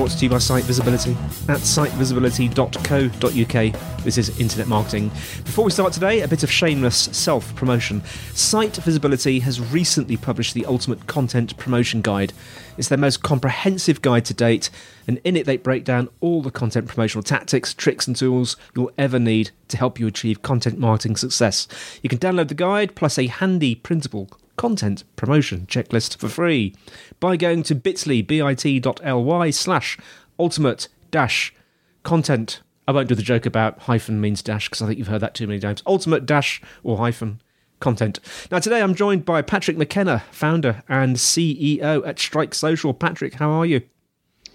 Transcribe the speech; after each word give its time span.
Brought 0.00 0.12
to 0.12 0.24
you 0.24 0.30
by 0.30 0.38
Site 0.38 0.64
Visibility 0.64 1.10
at 1.46 1.58
sitevisibility.co.uk. 1.58 4.02
This 4.02 4.16
is 4.16 4.40
Internet 4.40 4.66
Marketing. 4.66 5.10
Before 5.44 5.66
we 5.66 5.70
start 5.70 5.92
today, 5.92 6.22
a 6.22 6.28
bit 6.28 6.42
of 6.42 6.50
shameless 6.50 6.96
self 6.96 7.54
promotion. 7.54 8.02
Site 8.32 8.76
Visibility 8.76 9.40
has 9.40 9.60
recently 9.60 10.16
published 10.16 10.54
the 10.54 10.64
Ultimate 10.64 11.06
Content 11.06 11.54
Promotion 11.58 12.00
Guide. 12.00 12.32
It's 12.78 12.88
their 12.88 12.96
most 12.96 13.22
comprehensive 13.22 14.00
guide 14.00 14.24
to 14.24 14.32
date, 14.32 14.70
and 15.06 15.20
in 15.22 15.36
it 15.36 15.44
they 15.44 15.58
break 15.58 15.84
down 15.84 16.08
all 16.22 16.40
the 16.40 16.50
content 16.50 16.88
promotional 16.88 17.22
tactics, 17.22 17.74
tricks, 17.74 18.06
and 18.06 18.16
tools 18.16 18.56
you'll 18.74 18.92
ever 18.96 19.18
need 19.18 19.50
to 19.68 19.76
help 19.76 20.00
you 20.00 20.06
achieve 20.06 20.40
content 20.40 20.78
marketing 20.78 21.16
success. 21.16 21.68
You 22.02 22.08
can 22.08 22.18
download 22.18 22.48
the 22.48 22.54
guide 22.54 22.94
plus 22.94 23.18
a 23.18 23.26
handy 23.26 23.74
printable 23.74 24.30
content 24.60 25.04
promotion 25.16 25.64
checklist 25.70 26.18
for 26.18 26.28
free 26.28 26.74
by 27.18 27.34
going 27.34 27.62
to 27.62 27.74
bit.ly, 27.74 28.20
bit.ly 28.20 29.50
slash 29.50 29.98
ultimate 30.38 30.86
dash 31.10 31.54
content. 32.02 32.60
I 32.86 32.92
won't 32.92 33.08
do 33.08 33.14
the 33.14 33.22
joke 33.22 33.46
about 33.46 33.78
hyphen 33.78 34.20
means 34.20 34.42
dash 34.42 34.68
because 34.68 34.82
I 34.82 34.86
think 34.86 34.98
you've 34.98 35.08
heard 35.08 35.22
that 35.22 35.34
too 35.34 35.46
many 35.46 35.60
times. 35.60 35.82
Ultimate 35.86 36.26
dash 36.26 36.60
or 36.82 36.98
hyphen 36.98 37.40
content. 37.80 38.20
Now, 38.50 38.58
today 38.58 38.82
I'm 38.82 38.94
joined 38.94 39.24
by 39.24 39.40
Patrick 39.40 39.78
McKenna, 39.78 40.24
founder 40.30 40.82
and 40.90 41.16
CEO 41.16 42.06
at 42.06 42.18
Strike 42.18 42.52
Social. 42.52 42.92
Patrick, 42.92 43.32
how 43.36 43.50
are 43.50 43.64
you? 43.64 43.80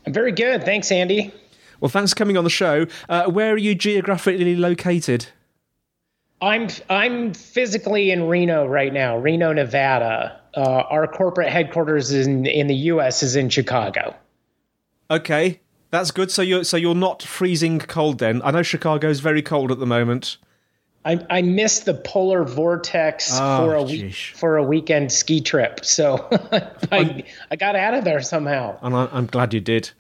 I'm 0.06 0.14
very 0.14 0.34
good. 0.34 0.66
Thanks, 0.66 0.92
Andy. 0.92 1.34
Well, 1.80 1.90
thanks 1.90 2.12
for 2.12 2.16
coming 2.16 2.38
on 2.38 2.44
the 2.44 2.52
show. 2.52 2.86
Uh, 3.10 3.26
where 3.32 3.54
are 3.54 3.58
you 3.58 3.74
geographically 3.74 4.56
located? 4.56 5.30
I'm 6.46 6.68
I'm 6.92 7.34
physically 7.34 8.12
in 8.12 8.28
Reno 8.28 8.68
right 8.68 8.94
now, 8.94 9.18
Reno, 9.18 9.52
Nevada. 9.52 10.40
Uh, 10.56 10.84
our 10.90 11.08
corporate 11.08 11.50
headquarters 11.50 12.12
in 12.12 12.46
in 12.46 12.68
the 12.68 12.76
U.S. 12.94 13.24
is 13.24 13.36
in 13.36 13.50
Chicago. 13.50 14.16
Okay, 15.10 15.60
that's 15.90 16.12
good. 16.12 16.30
So 16.30 16.44
you're 16.44 16.64
so 16.64 16.78
you're 16.78 16.94
not 16.94 17.24
freezing 17.24 17.80
cold 17.80 18.20
then. 18.20 18.44
I 18.44 18.52
know 18.52 18.62
Chicago's 18.62 19.22
very 19.22 19.42
cold 19.42 19.72
at 19.72 19.80
the 19.80 19.88
moment. 19.88 20.38
I 21.06 21.20
I 21.30 21.42
missed 21.44 21.86
the 21.86 21.94
polar 21.94 22.44
vortex 22.44 23.30
Oh, 23.34 23.58
for 23.66 23.76
a 23.76 23.84
week 23.84 24.14
for 24.36 24.58
a 24.58 24.64
weekend 24.64 25.12
ski 25.12 25.40
trip, 25.40 25.86
so 25.86 26.28
I 26.92 27.24
I 27.52 27.56
got 27.56 27.76
out 27.76 27.94
of 27.94 28.04
there 28.04 28.22
somehow. 28.22 28.78
and 28.82 28.96
I, 28.96 29.08
I'm 29.12 29.28
glad 29.28 29.54
you 29.54 29.62
did. 29.62 29.92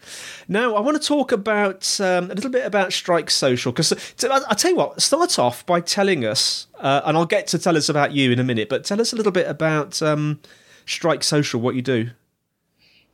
Now, 0.47 0.75
I 0.75 0.79
want 0.79 0.99
to 1.01 1.07
talk 1.07 1.31
about 1.31 1.99
um, 2.01 2.31
a 2.31 2.33
little 2.33 2.49
bit 2.51 2.65
about 2.65 2.91
Strike 2.91 3.29
Social 3.29 3.71
because 3.71 3.93
I'll 4.23 4.55
tell 4.55 4.71
you 4.71 4.77
what. 4.77 5.01
Start 5.01 5.37
off 5.39 5.65
by 5.65 5.79
telling 5.79 6.25
us, 6.25 6.67
uh, 6.79 7.01
and 7.05 7.15
I'll 7.15 7.25
get 7.25 7.47
to 7.47 7.59
tell 7.59 7.77
us 7.77 7.87
about 7.89 8.11
you 8.11 8.31
in 8.31 8.39
a 8.39 8.43
minute. 8.43 8.67
But 8.69 8.83
tell 8.83 8.99
us 8.99 9.13
a 9.13 9.15
little 9.15 9.31
bit 9.31 9.47
about 9.47 10.01
um, 10.01 10.39
Strike 10.85 11.23
Social, 11.23 11.61
what 11.61 11.75
you 11.75 11.81
do. 11.81 12.09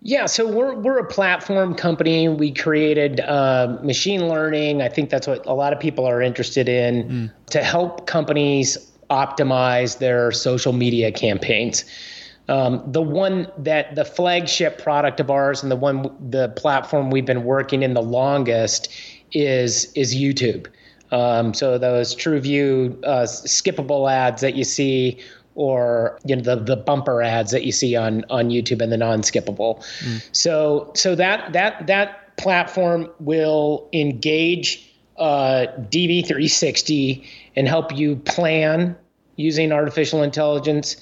Yeah, 0.03 0.25
so 0.25 0.47
we're 0.47 0.73
we're 0.73 0.97
a 0.97 1.05
platform 1.05 1.75
company. 1.75 2.27
We 2.27 2.51
created 2.51 3.19
uh, 3.19 3.77
machine 3.83 4.27
learning. 4.27 4.81
I 4.81 4.89
think 4.89 5.11
that's 5.11 5.27
what 5.27 5.45
a 5.45 5.53
lot 5.53 5.73
of 5.73 5.79
people 5.79 6.05
are 6.07 6.21
interested 6.21 6.67
in 6.67 7.31
to 7.51 7.61
help 7.61 8.07
companies 8.07 8.77
optimize 9.11 9.99
their 9.99 10.31
social 10.31 10.73
media 10.73 11.11
campaigns. 11.11 11.85
Um, 12.49 12.81
the 12.87 13.01
one 13.01 13.47
that 13.59 13.93
the 13.93 14.03
flagship 14.03 14.81
product 14.81 15.19
of 15.19 15.29
ours 15.29 15.61
and 15.61 15.71
the 15.71 15.75
one 15.75 16.15
the 16.31 16.49
platform 16.49 17.11
we've 17.11 17.25
been 17.25 17.43
working 17.43 17.83
in 17.83 17.93
the 17.93 18.01
longest 18.01 18.91
is 19.33 19.91
is 19.93 20.15
YouTube. 20.15 20.65
Um, 21.11 21.53
so 21.53 21.77
those 21.77 22.15
TrueView 22.15 23.03
uh, 23.03 23.23
skippable 23.23 24.11
ads 24.11 24.41
that 24.41 24.55
you 24.55 24.63
see, 24.63 25.19
or 25.55 26.19
you 26.25 26.35
know 26.35 26.41
the 26.41 26.55
the 26.55 26.75
bumper 26.75 27.21
ads 27.21 27.51
that 27.51 27.63
you 27.63 27.71
see 27.71 27.95
on 27.95 28.25
on 28.29 28.49
YouTube 28.49 28.81
and 28.81 28.91
the 28.91 28.97
non-skippable. 28.97 29.83
So 30.31 30.91
so 30.95 31.15
that 31.15 31.53
that 31.53 31.87
that 31.87 32.37
platform 32.37 33.09
will 33.19 33.87
engage 33.93 34.87
uh, 35.17 35.67
DV360 35.89 37.25
and 37.55 37.67
help 37.67 37.95
you 37.95 38.15
plan 38.15 38.95
using 39.35 39.71
artificial 39.71 40.23
intelligence 40.23 40.97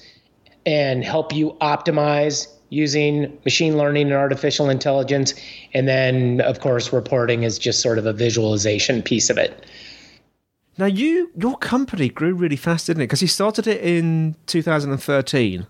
and 0.66 1.04
help 1.04 1.32
you 1.32 1.56
optimize 1.60 2.46
using 2.68 3.36
machine 3.44 3.76
learning 3.76 4.06
and 4.06 4.14
artificial 4.14 4.70
intelligence. 4.70 5.34
And 5.74 5.88
then, 5.88 6.40
of 6.42 6.60
course, 6.60 6.92
reporting 6.92 7.42
is 7.42 7.58
just 7.58 7.80
sort 7.80 7.98
of 7.98 8.06
a 8.06 8.12
visualization 8.12 9.02
piece 9.02 9.30
of 9.30 9.38
it. 9.38 9.64
Now, 10.80 10.86
you 10.86 11.30
your 11.36 11.58
company 11.58 12.08
grew 12.08 12.32
really 12.34 12.56
fast, 12.56 12.86
didn't 12.86 13.02
it? 13.02 13.06
Because 13.06 13.20
you 13.20 13.28
started 13.28 13.66
it 13.66 13.82
in 13.82 14.34
2013, 14.46 15.66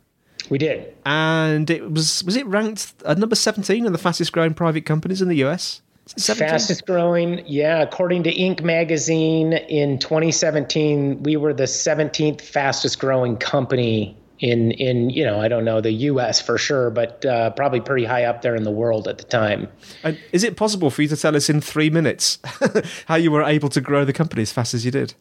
We 0.48 0.56
did. 0.59 0.94
and 1.04 1.69
it 1.69 1.91
was 1.91 2.22
was 2.25 2.37
it 2.37 2.47
ranked 2.47 2.94
at 3.04 3.19
number 3.19 3.34
17 3.34 3.87
of 3.87 3.93
the 3.93 3.98
fastest 3.98 4.32
growing 4.32 4.54
private 4.54 4.87
companies 4.87 5.21
in 5.21 5.28
the 5.28 5.43
US? 5.44 5.82
17? 6.16 6.48
Fastest 6.48 6.87
growing, 6.87 7.43
yeah. 7.47 7.82
According 7.82 8.22
to 8.25 8.34
Inc. 8.34 8.62
magazine, 8.62 9.53
in 9.53 9.98
2017, 9.98 11.22
we 11.22 11.37
were 11.37 11.53
the 11.53 11.65
17th 11.65 12.41
fastest 12.41 12.98
growing 12.98 13.37
company 13.37 14.16
in 14.41 14.73
in 14.73 15.11
you 15.11 15.25
know 15.25 15.41
I 15.41 15.49
don't 15.49 15.65
know 15.65 15.81
the 15.81 15.93
U.S. 15.93 16.41
for 16.41 16.59
sure, 16.59 16.91
but 16.91 17.25
uh, 17.25 17.51
probably 17.51 17.81
pretty 17.81 18.05
high 18.05 18.25
up 18.25 18.43
there 18.43 18.56
in 18.56 18.65
the 18.65 18.71
world 18.71 19.06
at 19.06 19.19
the 19.19 19.25
time. 19.25 19.69
And 20.03 20.19
is 20.33 20.45
it 20.45 20.56
possible 20.56 20.91
for 20.91 21.03
you 21.03 21.09
to 21.09 21.17
tell 21.17 21.37
us 21.37 21.49
in 21.49 21.61
three 21.61 21.91
minutes 21.91 22.39
how 23.06 23.15
you 23.17 23.31
were 23.31 23.43
able 23.43 23.69
to 23.71 23.81
grow 23.81 24.05
the 24.05 24.12
company 24.12 24.43
as 24.43 24.53
fast 24.53 24.75
as 24.75 24.84
you 24.84 24.91
did? 24.91 25.15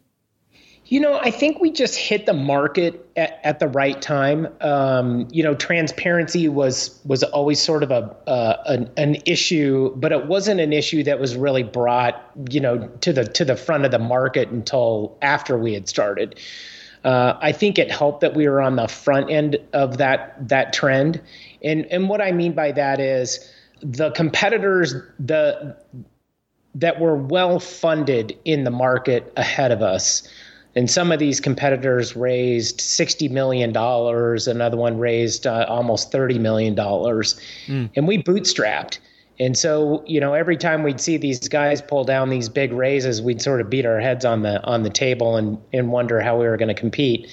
You 0.86 1.00
know, 1.00 1.20
I 1.20 1.30
think 1.30 1.60
we 1.60 1.70
just 1.70 1.96
hit 1.96 2.26
the 2.26 2.34
market 2.34 3.08
at, 3.16 3.40
at 3.44 3.60
the 3.60 3.68
right 3.68 4.02
time. 4.02 4.48
Um, 4.60 5.28
you 5.30 5.44
know, 5.44 5.54
transparency 5.54 6.48
was 6.48 7.00
was 7.06 7.22
always 7.24 7.60
sort 7.62 7.84
of 7.84 7.92
a 7.92 8.16
uh, 8.28 8.64
an, 8.66 8.90
an 8.98 9.18
issue, 9.26 9.94
but 9.98 10.12
it 10.12 10.26
wasn't 10.26 10.60
an 10.62 10.74
issue 10.74 11.04
that 11.04 11.20
was 11.20 11.36
really 11.36 11.62
brought 11.62 12.24
you 12.50 12.60
know 12.60 12.88
to 13.02 13.14
the 13.14 13.26
to 13.26 13.46
the 13.46 13.56
front 13.56 13.86
of 13.86 13.92
the 13.92 14.00
market 14.00 14.50
until 14.50 15.18
after 15.22 15.58
we 15.58 15.74
had 15.74 15.88
started. 15.88 16.40
Uh, 17.04 17.38
I 17.42 17.52
think 17.52 17.80
it 17.80 17.92
helped 17.92 18.22
that 18.22 18.36
we 18.36 18.48
were 18.48 18.62
on 18.62 18.76
the 18.76 18.88
front 18.88 19.30
end 19.30 19.58
of 19.74 19.98
that 19.98 20.48
that 20.50 20.74
trend, 20.74 21.22
and 21.64 21.86
and 21.86 22.10
what 22.10 22.22
I 22.22 22.32
mean 22.32 22.54
by 22.54 22.72
that 22.74 23.00
is 23.00 23.50
the 23.82 24.12
competitors 24.12 24.94
the 25.20 25.78
that 26.76 27.00
were 27.00 27.16
well 27.16 27.60
funded 27.60 28.38
in 28.46 28.64
the 28.64 28.72
market 28.72 29.32
ahead 29.38 29.72
of 29.72 29.82
us. 29.82 30.28
And 30.76 30.90
some 30.90 31.12
of 31.12 31.20
these 31.20 31.40
competitors 31.40 32.16
raised 32.16 32.80
$60 32.80 33.30
million. 33.32 33.76
Another 33.76 34.78
one 34.78 35.00
raised 35.00 35.48
uh, 35.48 35.66
almost 35.68 36.12
$30 36.12 36.40
million. 36.40 36.78
And 37.96 38.08
we 38.08 38.22
bootstrapped. 38.22 39.00
And 39.40 39.58
so, 39.58 40.04
you 40.06 40.20
know, 40.20 40.34
every 40.34 40.58
time 40.58 40.84
we'd 40.84 41.00
see 41.00 41.16
these 41.16 41.48
guys 41.48 41.82
pull 41.82 42.04
down 42.04 42.30
these 42.30 42.50
big 42.50 42.74
raises, 42.74 43.22
we'd 43.22 43.42
sort 43.42 43.62
of 43.62 43.70
beat 43.70 43.86
our 43.86 44.00
heads 44.00 44.26
on 44.26 44.42
the 44.42 44.62
on 44.66 44.84
the 44.84 44.90
table 44.90 45.38
and, 45.38 45.58
and 45.72 45.92
wonder 45.92 46.20
how 46.20 46.38
we 46.38 46.46
were 46.46 46.58
going 46.58 46.68
to 46.68 46.74
compete. 46.74 47.28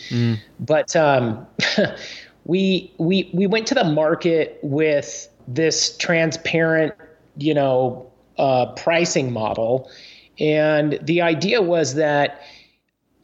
But 0.60 0.94
um, 0.94 1.46
we 2.44 2.92
we 2.98 3.28
we 3.34 3.46
went 3.46 3.66
to 3.68 3.74
the 3.74 3.84
market 3.84 4.58
with 4.62 5.28
this 5.48 5.96
transparent, 5.96 6.94
you 7.38 7.54
know, 7.54 8.10
uh, 8.38 8.66
pricing 8.74 9.32
model. 9.32 9.90
And 10.38 10.98
the 11.02 11.22
idea 11.22 11.62
was 11.62 11.94
that 11.94 12.42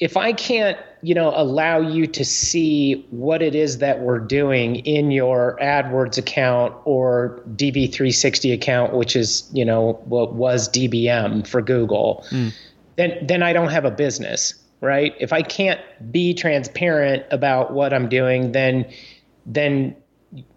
if 0.02 0.16
I 0.16 0.32
can't, 0.32 0.76
you 1.02 1.14
know, 1.14 1.32
allow 1.32 1.78
you 1.78 2.08
to 2.08 2.24
see 2.24 3.06
what 3.10 3.40
it 3.40 3.54
is 3.54 3.78
that 3.78 4.00
we're 4.00 4.18
doing 4.18 4.74
in 4.84 5.12
your 5.12 5.56
AdWords 5.62 6.18
account 6.18 6.74
or 6.84 7.40
DV360 7.54 8.52
account, 8.52 8.94
which 8.94 9.14
is, 9.14 9.48
you 9.52 9.64
know, 9.64 9.92
what 10.06 10.34
was 10.34 10.68
DBM 10.68 11.46
for 11.46 11.62
Google, 11.62 12.26
mm. 12.30 12.52
then 12.96 13.16
then 13.24 13.44
I 13.44 13.52
don't 13.52 13.68
have 13.70 13.84
a 13.84 13.92
business, 13.92 14.54
right? 14.80 15.14
If 15.20 15.32
I 15.32 15.42
can't 15.42 15.80
be 16.10 16.34
transparent 16.34 17.22
about 17.30 17.72
what 17.72 17.94
I'm 17.94 18.08
doing, 18.08 18.50
then 18.50 18.90
then 19.46 19.94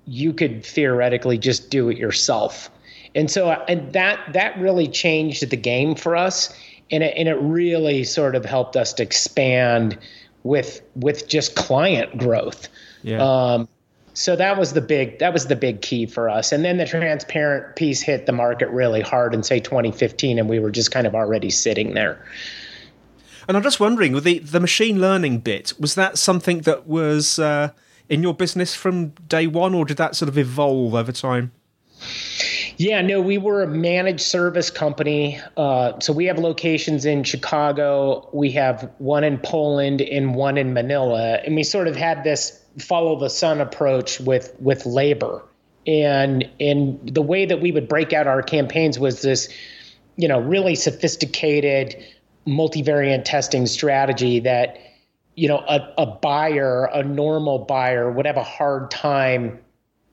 you 0.05 0.33
could 0.33 0.65
theoretically 0.65 1.37
just 1.37 1.69
do 1.69 1.89
it 1.89 1.99
yourself. 1.99 2.71
And 3.13 3.29
so 3.29 3.51
and 3.51 3.93
that 3.93 4.33
that 4.33 4.57
really 4.57 4.87
changed 4.87 5.47
the 5.47 5.55
game 5.55 5.93
for 5.93 6.15
us 6.15 6.51
and 6.91 7.03
it, 7.03 7.13
and 7.17 7.27
it 7.27 7.35
really 7.35 8.03
sort 8.03 8.35
of 8.35 8.45
helped 8.45 8.75
us 8.75 8.93
to 8.93 9.03
expand 9.03 9.97
with 10.43 10.81
with 10.95 11.27
just 11.27 11.55
client 11.55 12.17
growth. 12.17 12.69
Yeah. 13.01 13.21
Um, 13.21 13.67
so 14.13 14.35
that 14.37 14.57
was 14.57 14.73
the 14.73 14.81
big 14.81 15.19
that 15.19 15.33
was 15.33 15.47
the 15.47 15.55
big 15.55 15.81
key 15.81 16.05
for 16.05 16.29
us. 16.29 16.51
And 16.51 16.63
then 16.63 16.77
the 16.77 16.85
transparent 16.85 17.75
piece 17.75 18.01
hit 18.01 18.25
the 18.25 18.31
market 18.31 18.69
really 18.69 19.01
hard 19.01 19.33
in 19.33 19.43
say 19.43 19.59
2015, 19.59 20.39
and 20.39 20.47
we 20.47 20.59
were 20.59 20.71
just 20.71 20.91
kind 20.91 21.05
of 21.05 21.13
already 21.15 21.49
sitting 21.49 21.93
there. 21.93 22.25
And 23.47 23.57
I'm 23.57 23.63
just 23.63 23.79
wondering, 23.79 24.13
with 24.13 24.23
the 24.23 24.39
the 24.39 24.59
machine 24.59 25.01
learning 25.01 25.39
bit, 25.39 25.73
was 25.79 25.95
that 25.95 26.17
something 26.17 26.61
that 26.61 26.87
was 26.87 27.39
uh, 27.39 27.71
in 28.07 28.23
your 28.23 28.33
business 28.33 28.73
from 28.73 29.09
day 29.27 29.47
one, 29.47 29.73
or 29.73 29.83
did 29.85 29.97
that 29.97 30.15
sort 30.15 30.29
of 30.29 30.37
evolve 30.37 30.95
over 30.95 31.11
time? 31.11 31.51
Yeah, 32.77 33.01
no, 33.01 33.21
we 33.21 33.37
were 33.37 33.63
a 33.63 33.67
managed 33.67 34.21
service 34.21 34.69
company. 34.69 35.39
Uh, 35.55 35.99
so 35.99 36.11
we 36.11 36.25
have 36.25 36.37
locations 36.37 37.05
in 37.05 37.23
Chicago, 37.23 38.29
we 38.33 38.51
have 38.51 38.91
one 38.97 39.23
in 39.23 39.37
Poland, 39.37 40.01
and 40.01 40.35
one 40.35 40.57
in 40.57 40.73
Manila, 40.73 41.39
and 41.45 41.55
we 41.55 41.63
sort 41.63 41.87
of 41.87 41.95
had 41.95 42.23
this 42.23 42.61
follow 42.79 43.17
the 43.17 43.29
sun 43.29 43.61
approach 43.61 44.19
with 44.19 44.53
with 44.59 44.85
labor. 44.85 45.43
And 45.87 46.49
and 46.59 46.99
the 47.13 47.21
way 47.21 47.45
that 47.45 47.61
we 47.61 47.71
would 47.71 47.87
break 47.87 48.11
out 48.11 48.27
our 48.27 48.41
campaigns 48.41 48.99
was 48.99 49.21
this, 49.21 49.49
you 50.17 50.27
know, 50.27 50.39
really 50.39 50.75
sophisticated 50.75 51.95
multivariant 52.47 53.23
testing 53.25 53.65
strategy 53.65 54.39
that 54.39 54.77
you 55.35 55.47
know 55.47 55.57
a, 55.67 55.93
a 55.97 56.05
buyer 56.05 56.85
a 56.93 57.03
normal 57.03 57.59
buyer 57.59 58.11
would 58.11 58.25
have 58.25 58.37
a 58.37 58.43
hard 58.43 58.91
time 58.91 59.59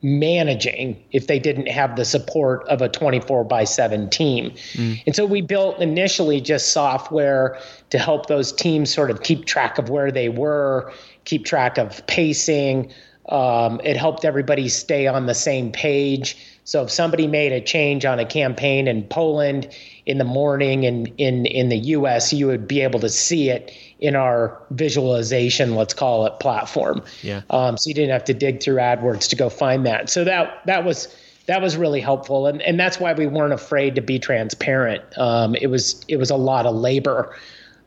managing 0.03 1.01
if 1.13 1.29
they 1.29 1.39
didn't 1.39 1.69
have 1.69 1.95
the 1.95 2.05
support 2.05 2.67
of 2.69 2.83
a 2.83 2.89
24 2.89 3.45
by 3.45 3.65
7 3.65 4.11
team. 4.11 4.51
Mm. 4.73 5.03
And 5.07 5.17
so 5.17 5.25
we 5.25 5.41
built 5.41 5.79
initially 5.79 6.41
just 6.41 6.73
software 6.73 7.59
to 7.91 7.99
help 7.99 8.27
those 8.27 8.53
teams 8.53 8.93
sort 8.93 9.11
of 9.11 9.23
keep 9.23 9.45
track 9.45 9.79
of 9.79 9.89
where 9.89 10.11
they 10.11 10.29
were, 10.29 10.93
keep 11.25 11.45
track 11.45 11.79
of 11.79 12.05
pacing. 12.09 12.93
Um, 13.29 13.81
it 13.85 13.97
helped 13.97 14.25
everybody 14.25 14.69
stay 14.69 15.07
on 15.07 15.27
the 15.27 15.35
same 15.35 15.71
page. 15.71 16.37
So 16.65 16.83
if 16.85 16.91
somebody 16.91 17.27
made 17.27 17.53
a 17.53 17.61
change 17.61 18.05
on 18.05 18.19
a 18.19 18.25
campaign 18.25 18.87
in 18.87 19.03
Poland 19.05 19.69
in 20.07 20.19
the 20.19 20.25
morning 20.25 20.87
and 20.87 21.13
in, 21.19 21.47
in 21.47 21.69
the 21.69 21.79
US, 21.79 22.33
you 22.33 22.47
would 22.47 22.69
be 22.69 22.81
able 22.83 23.01
to 23.01 23.09
see 23.09 23.51
it 23.51 23.73
in 23.99 24.15
our 24.15 24.61
visualization, 24.71 25.75
let's 25.75 25.95
call 25.95 26.27
it 26.27 26.39
platform. 26.41 27.03
Yeah. 27.23 27.43
Um, 27.51 27.77
so 27.77 27.89
you 27.89 27.95
didn't 27.95 28.11
have 28.11 28.25
to 28.25 28.35
dig 28.35 28.63
through 28.63 28.77
AdWords 28.77 29.29
to 29.31 29.37
go 29.37 29.49
find 29.49 29.87
that. 29.87 30.11
So 30.11 30.25
that 30.25 30.63
that 30.67 30.85
was 30.85 31.15
that 31.47 31.61
was 31.61 31.77
really 31.77 32.01
helpful, 32.01 32.47
and 32.47 32.63
and 32.63 32.79
that's 32.79 33.01
why 33.01 33.13
we 33.13 33.27
weren't 33.27 33.53
afraid 33.53 33.97
to 33.97 34.01
be 34.01 34.19
transparent. 34.19 35.03
Um, 35.19 35.55
it 35.57 35.67
was 35.69 36.05
it 36.09 36.17
was 36.17 36.31
a 36.31 36.37
lot 36.37 36.67
of 36.67 36.75
labor, 36.75 37.37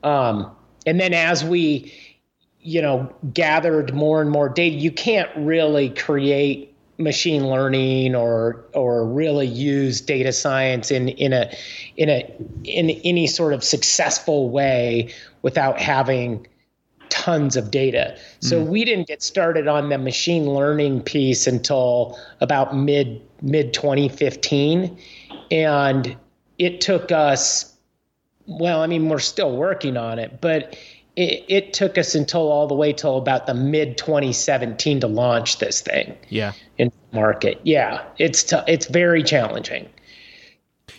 um, 0.04 0.51
and 0.86 1.00
then 1.00 1.13
as 1.13 1.44
we 1.44 1.94
you 2.62 2.81
know 2.81 3.13
gathered 3.33 3.94
more 3.94 4.22
and 4.22 4.30
more 4.30 4.50
data, 4.50 4.75
you 4.75 4.92
can't 4.92 5.30
really 5.38 5.89
create 5.89 6.75
machine 6.97 7.47
learning 7.47 8.15
or 8.15 8.65
or 8.74 9.06
really 9.06 9.47
use 9.47 10.00
data 10.01 10.31
science 10.31 10.92
in 10.92 11.09
in 11.09 11.33
a 11.33 11.51
in 11.97 12.09
a 12.09 12.36
in 12.63 12.89
any 12.89 13.27
sort 13.27 13.53
of 13.53 13.63
successful 13.63 14.50
way 14.50 15.13
without 15.42 15.80
having 15.80 16.47
tons 17.09 17.56
of 17.56 17.71
data. 17.71 18.18
So 18.39 18.63
mm. 18.63 18.68
we 18.68 18.86
didn't 18.86 19.07
get 19.07 19.21
started 19.21 19.68
on 19.68 19.89
the 19.89 19.97
machine 19.97 20.45
learning 20.45 21.01
piece 21.01 21.47
until 21.47 22.19
about 22.42 22.75
mid 22.75 23.21
mid 23.41 23.74
2015 23.74 24.98
and 25.51 26.15
it 26.57 26.81
took 26.81 27.12
us 27.12 27.74
well, 28.48 28.81
I 28.81 28.88
mean 28.88 29.09
we're 29.09 29.19
still 29.19 29.56
working 29.56 29.98
on 29.98 30.19
it, 30.19 30.39
but 30.39 30.77
it, 31.15 31.45
it 31.47 31.73
took 31.73 31.97
us 31.97 32.15
until 32.15 32.51
all 32.51 32.67
the 32.67 32.75
way 32.75 32.94
till 32.94 33.17
about 33.17 33.47
the 33.47 33.53
mid 33.53 33.97
2017 33.97 35.01
to 35.01 35.07
launch 35.07 35.59
this 35.59 35.81
thing. 35.81 36.17
Yeah. 36.29 36.53
In 36.77 36.91
market. 37.12 37.59
Yeah, 37.63 38.03
it's 38.17 38.44
t- 38.44 38.59
it's 38.67 38.88
very 38.88 39.23
challenging. 39.23 39.89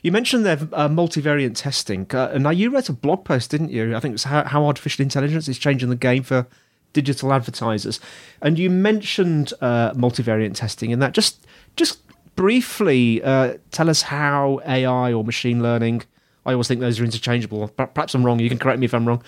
You 0.02 0.12
mentioned 0.12 0.44
there 0.44 0.58
uh, 0.72 0.88
multivariant 0.88 1.56
testing. 1.56 2.06
Uh, 2.10 2.38
now, 2.38 2.50
you 2.50 2.70
wrote 2.70 2.88
a 2.88 2.92
blog 2.92 3.24
post, 3.24 3.50
didn't 3.50 3.70
you? 3.70 3.94
I 3.94 4.00
think 4.00 4.14
it's 4.14 4.24
how, 4.24 4.44
how 4.44 4.64
artificial 4.64 5.02
intelligence 5.02 5.48
is 5.48 5.58
changing 5.58 5.88
the 5.88 5.96
game 5.96 6.22
for 6.22 6.46
digital 6.92 7.32
advertisers. 7.32 8.00
And 8.40 8.58
you 8.58 8.70
mentioned 8.70 9.52
uh, 9.60 9.92
multivariant 9.92 10.54
testing 10.54 10.90
in 10.90 10.98
that. 11.00 11.12
Just, 11.12 11.46
just 11.76 12.00
briefly 12.36 13.22
uh, 13.22 13.54
tell 13.70 13.90
us 13.90 14.02
how 14.02 14.60
AI 14.66 15.12
or 15.12 15.24
machine 15.24 15.62
learning. 15.62 16.02
I 16.46 16.52
always 16.52 16.69
think 16.69 16.81
those 16.81 17.00
are 17.00 17.04
interchangeable. 17.04 17.69
Perhaps 17.69 18.14
I'm 18.14 18.25
wrong. 18.25 18.38
You 18.38 18.48
can 18.48 18.58
correct 18.58 18.78
me 18.78 18.87
if 18.87 18.94
I'm 18.94 19.06
wrong. 19.06 19.22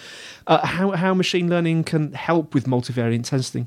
Uh, 0.47 0.65
how 0.65 0.93
how 0.93 1.13
machine 1.15 1.51
learning 1.51 1.85
can 1.85 2.13
help 2.13 2.55
with 2.55 2.67
multivariate 2.67 3.25
testing? 3.25 3.67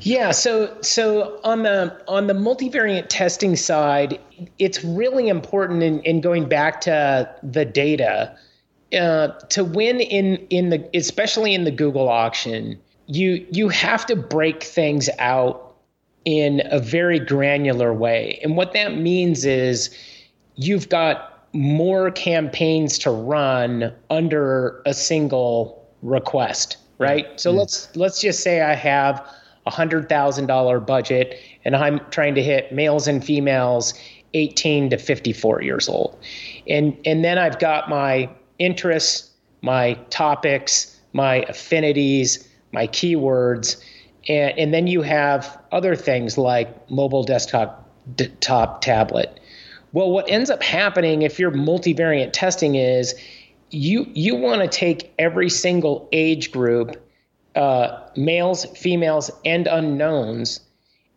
Yeah, 0.00 0.30
so 0.30 0.76
so 0.80 1.40
on 1.42 1.64
the 1.64 2.00
on 2.06 2.28
the 2.28 2.34
multivariant 2.34 3.06
testing 3.08 3.56
side, 3.56 4.20
it's 4.60 4.84
really 4.84 5.28
important 5.28 5.82
in, 5.82 6.00
in 6.02 6.20
going 6.20 6.48
back 6.48 6.80
to 6.82 7.28
the 7.42 7.64
data 7.64 8.36
uh, 8.96 9.28
to 9.48 9.64
win 9.64 9.98
in 9.98 10.36
in 10.50 10.70
the 10.70 10.88
especially 10.94 11.52
in 11.52 11.64
the 11.64 11.72
Google 11.72 12.08
auction. 12.08 12.78
You 13.06 13.44
you 13.50 13.68
have 13.70 14.06
to 14.06 14.14
break 14.14 14.62
things 14.62 15.10
out 15.18 15.74
in 16.24 16.62
a 16.70 16.78
very 16.78 17.18
granular 17.18 17.92
way, 17.92 18.38
and 18.44 18.56
what 18.56 18.72
that 18.74 18.96
means 18.96 19.44
is 19.44 19.90
you've 20.54 20.88
got 20.88 21.33
more 21.54 22.10
campaigns 22.10 22.98
to 22.98 23.10
run 23.10 23.92
under 24.10 24.82
a 24.84 24.92
single 24.92 25.88
request 26.02 26.76
right? 26.98 27.40
So 27.40 27.52
mm. 27.52 27.58
let's 27.58 27.94
let's 27.96 28.20
just 28.20 28.42
say 28.42 28.62
I 28.62 28.74
have 28.74 29.26
a 29.66 29.70
hundred 29.70 30.08
thousand 30.08 30.46
dollar 30.46 30.80
budget 30.80 31.38
and 31.64 31.74
I'm 31.76 32.00
trying 32.10 32.34
to 32.34 32.42
hit 32.42 32.72
males 32.72 33.08
and 33.08 33.24
females 33.24 33.94
18 34.34 34.90
to 34.90 34.98
54 34.98 35.62
years 35.62 35.88
old. 35.88 36.18
And 36.68 36.96
and 37.04 37.24
then 37.24 37.38
I've 37.38 37.58
got 37.58 37.88
my 37.88 38.28
interests, 38.58 39.30
my 39.62 39.94
topics, 40.10 40.98
my 41.12 41.36
affinities, 41.48 42.48
my 42.72 42.86
keywords, 42.88 43.82
and, 44.28 44.58
and 44.58 44.74
then 44.74 44.86
you 44.86 45.02
have 45.02 45.58
other 45.72 45.94
things 45.96 46.36
like 46.38 46.90
mobile 46.90 47.24
desktop 47.24 47.80
top 48.40 48.82
tablet. 48.82 49.33
Well, 49.94 50.10
what 50.10 50.28
ends 50.28 50.50
up 50.50 50.60
happening 50.60 51.22
if 51.22 51.38
you're 51.38 51.52
multivariant 51.52 52.30
testing 52.32 52.74
is 52.74 53.14
you 53.70 54.10
you 54.12 54.34
want 54.34 54.60
to 54.60 54.66
take 54.66 55.14
every 55.20 55.48
single 55.48 56.08
age 56.10 56.50
group, 56.50 56.96
uh, 57.54 58.00
males, 58.16 58.64
females, 58.76 59.30
and 59.44 59.68
unknowns, 59.68 60.58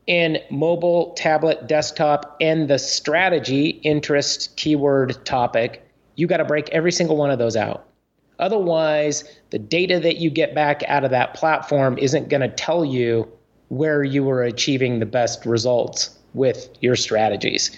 in 0.06 0.38
mobile, 0.52 1.14
tablet, 1.14 1.68
desktop, 1.68 2.38
and 2.40 2.68
the 2.68 2.78
strategy, 2.78 3.70
interest, 3.82 4.56
keyword, 4.58 5.26
topic. 5.26 5.84
You 6.16 6.28
got 6.28 6.38
to 6.38 6.46
break 6.46 6.70
every 6.70 6.92
single 6.92 7.18
one 7.18 7.32
of 7.32 7.40
those 7.40 7.56
out. 7.56 7.88
Otherwise, 8.38 9.24
the 9.50 9.58
data 9.58 10.00
that 10.02 10.18
you 10.18 10.30
get 10.30 10.54
back 10.54 10.84
out 10.88 11.04
of 11.04 11.10
that 11.10 11.34
platform 11.34 11.98
isn't 11.98 12.30
going 12.30 12.42
to 12.42 12.50
tell 12.50 12.86
you 12.86 13.28
where 13.70 14.04
you 14.04 14.24
were 14.24 14.44
achieving 14.44 15.00
the 15.00 15.08
best 15.08 15.48
results 15.48 16.16
with 16.36 16.70
your 16.80 16.96
strategies. 16.96 17.76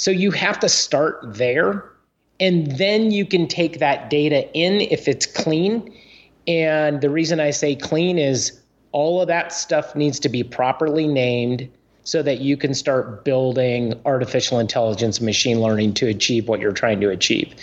So 0.00 0.10
you 0.10 0.30
have 0.30 0.58
to 0.60 0.68
start 0.70 1.20
there 1.22 1.84
and 2.40 2.78
then 2.78 3.10
you 3.10 3.26
can 3.26 3.46
take 3.46 3.80
that 3.80 4.08
data 4.08 4.50
in 4.54 4.80
if 4.80 5.06
it's 5.06 5.26
clean. 5.26 5.94
And 6.48 7.02
the 7.02 7.10
reason 7.10 7.38
I 7.38 7.50
say 7.50 7.76
clean 7.76 8.18
is 8.18 8.58
all 8.92 9.20
of 9.20 9.28
that 9.28 9.52
stuff 9.52 9.94
needs 9.94 10.18
to 10.20 10.30
be 10.30 10.42
properly 10.42 11.06
named 11.06 11.68
so 12.04 12.22
that 12.22 12.40
you 12.40 12.56
can 12.56 12.72
start 12.72 13.26
building 13.26 13.92
artificial 14.06 14.58
intelligence 14.58 15.20
machine 15.20 15.60
learning 15.60 15.92
to 15.94 16.06
achieve 16.06 16.48
what 16.48 16.60
you're 16.60 16.72
trying 16.72 17.02
to 17.02 17.10
achieve. 17.10 17.54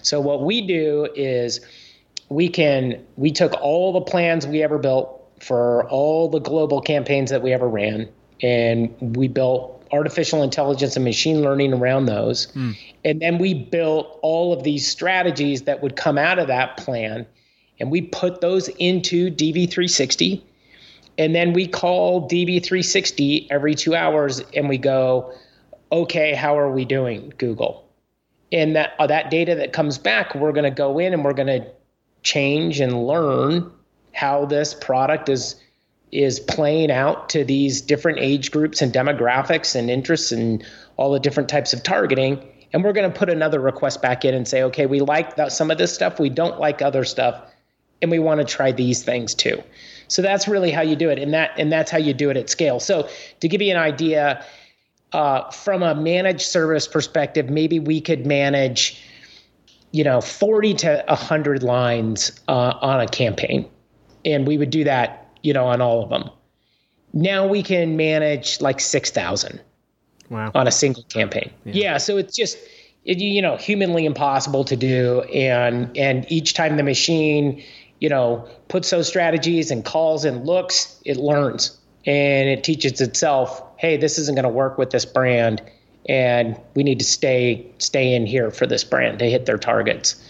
So 0.00 0.18
what 0.18 0.44
we 0.44 0.66
do 0.66 1.08
is 1.14 1.60
we 2.30 2.48
can 2.48 3.04
we 3.18 3.30
took 3.30 3.52
all 3.60 3.92
the 3.92 4.00
plans 4.00 4.46
we 4.46 4.62
ever 4.62 4.78
built 4.78 5.30
for 5.40 5.86
all 5.90 6.30
the 6.30 6.40
global 6.40 6.80
campaigns 6.80 7.28
that 7.28 7.42
we 7.42 7.52
ever 7.52 7.68
ran 7.68 8.08
and 8.40 8.96
we 9.14 9.28
built 9.28 9.81
artificial 9.92 10.42
intelligence 10.42 10.96
and 10.96 11.04
machine 11.04 11.42
learning 11.42 11.72
around 11.72 12.06
those. 12.06 12.46
Mm. 12.48 12.76
And 13.04 13.20
then 13.20 13.38
we 13.38 13.54
built 13.54 14.18
all 14.22 14.52
of 14.52 14.64
these 14.64 14.88
strategies 14.88 15.62
that 15.62 15.82
would 15.82 15.96
come 15.96 16.16
out 16.18 16.38
of 16.38 16.48
that 16.48 16.76
plan. 16.78 17.26
And 17.78 17.90
we 17.90 18.00
put 18.02 18.40
those 18.40 18.68
into 18.68 19.30
DV360. 19.30 20.42
And 21.18 21.34
then 21.34 21.52
we 21.52 21.66
call 21.66 22.28
DV360 22.28 23.48
every 23.50 23.74
two 23.74 23.94
hours 23.94 24.40
and 24.54 24.68
we 24.68 24.78
go, 24.78 25.34
okay, 25.90 26.34
how 26.34 26.58
are 26.58 26.70
we 26.70 26.86
doing, 26.86 27.34
Google? 27.36 27.86
And 28.50 28.74
that, 28.76 28.94
uh, 28.98 29.06
that 29.06 29.30
data 29.30 29.54
that 29.56 29.72
comes 29.72 29.98
back, 29.98 30.34
we're 30.34 30.52
going 30.52 30.64
to 30.64 30.70
go 30.70 30.98
in 30.98 31.12
and 31.12 31.24
we're 31.24 31.34
going 31.34 31.62
to 31.62 31.66
change 32.22 32.80
and 32.80 33.06
learn 33.06 33.70
how 34.12 34.46
this 34.46 34.74
product 34.74 35.28
is 35.28 35.56
is 36.12 36.38
playing 36.38 36.90
out 36.90 37.30
to 37.30 37.42
these 37.42 37.80
different 37.80 38.18
age 38.18 38.50
groups 38.50 38.82
and 38.82 38.92
demographics 38.92 39.74
and 39.74 39.90
interests 39.90 40.30
and 40.30 40.64
all 40.98 41.10
the 41.10 41.18
different 41.18 41.48
types 41.48 41.72
of 41.72 41.82
targeting. 41.82 42.46
And 42.72 42.84
we're 42.84 42.92
going 42.92 43.10
to 43.10 43.18
put 43.18 43.30
another 43.30 43.58
request 43.58 44.02
back 44.02 44.24
in 44.24 44.34
and 44.34 44.46
say, 44.46 44.62
okay, 44.64 44.86
we 44.86 45.00
like 45.00 45.36
that, 45.36 45.52
some 45.52 45.70
of 45.70 45.78
this 45.78 45.92
stuff, 45.92 46.20
we 46.20 46.28
don't 46.28 46.60
like 46.60 46.82
other 46.82 47.04
stuff, 47.04 47.42
and 48.02 48.10
we 48.10 48.18
want 48.18 48.40
to 48.40 48.46
try 48.46 48.72
these 48.72 49.02
things 49.02 49.34
too. 49.34 49.62
So 50.08 50.20
that's 50.20 50.46
really 50.46 50.70
how 50.70 50.82
you 50.82 50.96
do 50.96 51.08
it, 51.08 51.18
and 51.18 51.32
that 51.32 51.52
and 51.56 51.72
that's 51.72 51.90
how 51.90 51.98
you 51.98 52.12
do 52.12 52.28
it 52.28 52.36
at 52.36 52.50
scale. 52.50 52.80
So 52.80 53.08
to 53.40 53.48
give 53.48 53.62
you 53.62 53.70
an 53.70 53.80
idea, 53.80 54.44
uh, 55.12 55.50
from 55.50 55.82
a 55.82 55.94
managed 55.94 56.42
service 56.42 56.86
perspective, 56.86 57.48
maybe 57.48 57.78
we 57.78 58.00
could 58.00 58.26
manage, 58.26 59.02
you 59.92 60.04
know, 60.04 60.20
40 60.20 60.74
to 60.74 61.04
100 61.08 61.62
lines 61.62 62.32
uh, 62.48 62.74
on 62.80 63.00
a 63.00 63.06
campaign, 63.06 63.68
and 64.24 64.46
we 64.46 64.58
would 64.58 64.70
do 64.70 64.84
that 64.84 65.21
you 65.42 65.52
know, 65.52 65.66
on 65.66 65.80
all 65.80 66.02
of 66.02 66.10
them. 66.10 66.30
Now 67.12 67.46
we 67.46 67.62
can 67.62 67.96
manage 67.96 68.60
like 68.60 68.80
6,000 68.80 69.60
wow. 70.30 70.50
on 70.54 70.66
a 70.66 70.70
single 70.70 71.02
campaign. 71.04 71.50
Yeah. 71.64 71.72
yeah 71.74 71.98
so 71.98 72.16
it's 72.16 72.34
just, 72.34 72.56
it, 73.04 73.18
you 73.18 73.42
know, 73.42 73.56
humanly 73.56 74.06
impossible 74.06 74.64
to 74.64 74.76
do. 74.76 75.22
And, 75.22 75.96
and 75.96 76.30
each 76.30 76.54
time 76.54 76.76
the 76.76 76.82
machine, 76.82 77.62
you 78.00 78.08
know, 78.08 78.48
puts 78.68 78.90
those 78.90 79.08
strategies 79.08 79.70
and 79.70 79.84
calls 79.84 80.24
and 80.24 80.46
looks, 80.46 81.00
it 81.04 81.18
learns 81.18 81.78
and 82.06 82.48
it 82.48 82.64
teaches 82.64 83.00
itself, 83.00 83.62
hey, 83.76 83.96
this 83.96 84.18
isn't 84.18 84.34
going 84.34 84.44
to 84.44 84.48
work 84.48 84.78
with 84.78 84.90
this 84.90 85.04
brand. 85.04 85.62
And 86.08 86.58
we 86.74 86.82
need 86.82 86.98
to 86.98 87.04
stay 87.04 87.64
stay 87.78 88.14
in 88.14 88.26
here 88.26 88.50
for 88.50 88.66
this 88.66 88.82
brand 88.82 89.20
to 89.20 89.30
hit 89.30 89.46
their 89.46 89.58
targets. 89.58 90.20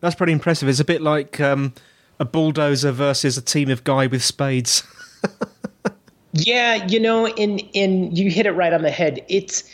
That's 0.00 0.14
pretty 0.14 0.32
impressive. 0.32 0.68
It's 0.68 0.80
a 0.80 0.84
bit 0.84 1.00
like 1.00 1.40
um, 1.40 1.72
a 2.20 2.24
bulldozer 2.24 2.92
versus 2.92 3.36
a 3.36 3.42
team 3.42 3.70
of 3.70 3.84
guy 3.84 4.06
with 4.06 4.22
spades. 4.22 4.82
yeah, 6.32 6.86
you 6.86 7.00
know, 7.00 7.28
in 7.28 7.58
in 7.58 8.14
you 8.14 8.30
hit 8.30 8.46
it 8.46 8.52
right 8.52 8.72
on 8.72 8.82
the 8.82 8.90
head. 8.90 9.24
It's 9.28 9.64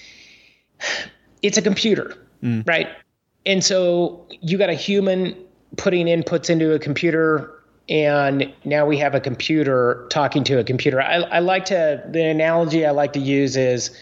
it's 1.42 1.58
a 1.58 1.62
computer, 1.62 2.16
mm. 2.42 2.66
right? 2.66 2.88
And 3.46 3.62
so 3.62 4.26
you 4.40 4.58
got 4.58 4.70
a 4.70 4.74
human 4.74 5.36
putting 5.76 6.06
inputs 6.06 6.48
into 6.48 6.72
a 6.72 6.78
computer 6.78 7.54
and 7.88 8.52
now 8.64 8.86
we 8.86 8.96
have 8.98 9.14
a 9.14 9.20
computer 9.20 10.06
talking 10.10 10.44
to 10.44 10.58
a 10.58 10.64
computer. 10.64 11.00
I, 11.00 11.16
I 11.16 11.38
like 11.40 11.66
to 11.66 12.02
the 12.08 12.24
analogy 12.24 12.86
I 12.86 12.90
like 12.92 13.12
to 13.14 13.20
use 13.20 13.56
is 13.56 13.96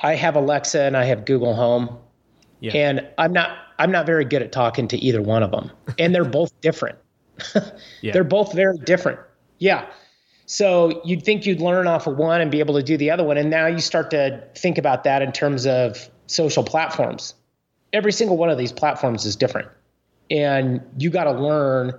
I 0.00 0.14
have 0.14 0.36
Alexa 0.36 0.80
and 0.82 0.96
I 0.96 1.04
have 1.04 1.24
Google 1.24 1.54
Home, 1.54 1.96
yeah. 2.60 2.72
and 2.72 3.06
I'm 3.18 3.32
not 3.32 3.56
I'm 3.78 3.90
not 3.90 4.06
very 4.06 4.24
good 4.24 4.42
at 4.42 4.52
talking 4.52 4.86
to 4.88 4.96
either 4.98 5.20
one 5.20 5.42
of 5.42 5.50
them, 5.50 5.70
and 5.98 6.14
they're 6.14 6.24
both 6.40 6.58
different. 6.60 6.98
yeah. 8.00 8.12
They're 8.12 8.24
both 8.24 8.52
very 8.52 8.78
different. 8.78 9.20
Yeah. 9.58 9.86
So 10.46 11.00
you'd 11.04 11.22
think 11.22 11.46
you'd 11.46 11.60
learn 11.60 11.86
off 11.86 12.06
of 12.06 12.16
one 12.16 12.40
and 12.40 12.50
be 12.50 12.58
able 12.58 12.74
to 12.74 12.82
do 12.82 12.96
the 12.96 13.10
other 13.10 13.22
one. 13.22 13.36
And 13.36 13.50
now 13.50 13.66
you 13.66 13.80
start 13.80 14.10
to 14.10 14.42
think 14.56 14.78
about 14.78 15.04
that 15.04 15.22
in 15.22 15.32
terms 15.32 15.66
of 15.66 16.10
social 16.26 16.64
platforms. 16.64 17.34
Every 17.92 18.12
single 18.12 18.36
one 18.36 18.50
of 18.50 18.58
these 18.58 18.72
platforms 18.72 19.24
is 19.24 19.36
different. 19.36 19.68
And 20.30 20.80
you 20.98 21.10
got 21.10 21.24
to 21.24 21.32
learn 21.32 21.92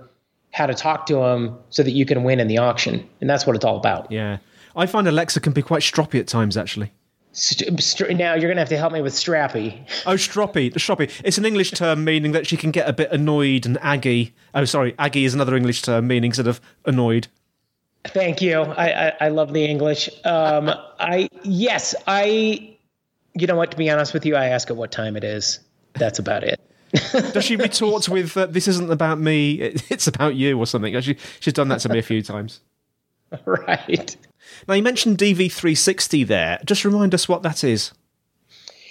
how 0.52 0.66
to 0.66 0.74
talk 0.74 1.06
to 1.06 1.14
them 1.14 1.58
so 1.70 1.82
that 1.82 1.92
you 1.92 2.04
can 2.04 2.24
win 2.24 2.40
in 2.40 2.48
the 2.48 2.58
auction. 2.58 3.08
And 3.20 3.28
that's 3.28 3.46
what 3.46 3.56
it's 3.56 3.64
all 3.64 3.76
about. 3.76 4.10
Yeah. 4.12 4.38
I 4.76 4.86
find 4.86 5.06
Alexa 5.06 5.40
can 5.40 5.52
be 5.52 5.62
quite 5.62 5.82
stroppy 5.82 6.20
at 6.20 6.26
times, 6.26 6.56
actually. 6.56 6.92
St- 7.32 8.16
now 8.16 8.34
you're 8.34 8.42
going 8.42 8.56
to 8.56 8.60
have 8.60 8.68
to 8.68 8.76
help 8.76 8.92
me 8.92 9.00
with 9.00 9.14
strappy. 9.14 9.80
Oh, 10.04 10.14
stroppy, 10.14 10.70
stroppy. 10.74 11.10
It's 11.24 11.38
an 11.38 11.46
English 11.46 11.70
term 11.70 12.04
meaning 12.04 12.32
that 12.32 12.46
she 12.46 12.58
can 12.58 12.70
get 12.70 12.88
a 12.88 12.92
bit 12.92 13.10
annoyed 13.10 13.64
and 13.64 13.78
aggy. 13.78 14.34
Oh, 14.54 14.66
sorry, 14.66 14.94
aggy 14.98 15.24
is 15.24 15.32
another 15.32 15.56
English 15.56 15.82
term 15.82 16.06
meaning 16.06 16.32
sort 16.34 16.46
of 16.46 16.60
annoyed. 16.84 17.28
Thank 18.04 18.42
you. 18.42 18.60
I 18.60 19.08
I, 19.08 19.12
I 19.22 19.28
love 19.28 19.52
the 19.52 19.64
English. 19.64 20.10
Um, 20.24 20.70
I 20.98 21.28
yes, 21.42 21.94
I. 22.06 22.76
You 23.34 23.46
know 23.46 23.56
what? 23.56 23.70
To 23.70 23.76
be 23.78 23.88
honest 23.88 24.12
with 24.12 24.26
you, 24.26 24.36
I 24.36 24.46
ask 24.46 24.68
her 24.68 24.74
what 24.74 24.92
time 24.92 25.16
it 25.16 25.24
is. 25.24 25.60
That's 25.94 26.18
about 26.18 26.44
it. 26.44 26.60
Does 27.32 27.44
she 27.44 27.56
retort 27.56 28.08
with 28.08 28.36
uh, 28.36 28.46
"This 28.46 28.68
isn't 28.68 28.90
about 28.90 29.18
me; 29.18 29.52
it's 29.88 30.06
about 30.06 30.34
you" 30.34 30.58
or 30.58 30.66
something? 30.66 31.00
She, 31.00 31.16
she's 31.40 31.54
done 31.54 31.68
that 31.68 31.80
to 31.80 31.88
me 31.88 31.98
a 31.98 32.02
few 32.02 32.22
times. 32.22 32.60
Right. 33.46 34.14
Now, 34.68 34.74
you 34.74 34.82
mentioned 34.82 35.18
DV360 35.18 36.26
there. 36.26 36.60
Just 36.64 36.84
remind 36.84 37.14
us 37.14 37.28
what 37.28 37.42
that 37.42 37.64
is. 37.64 37.92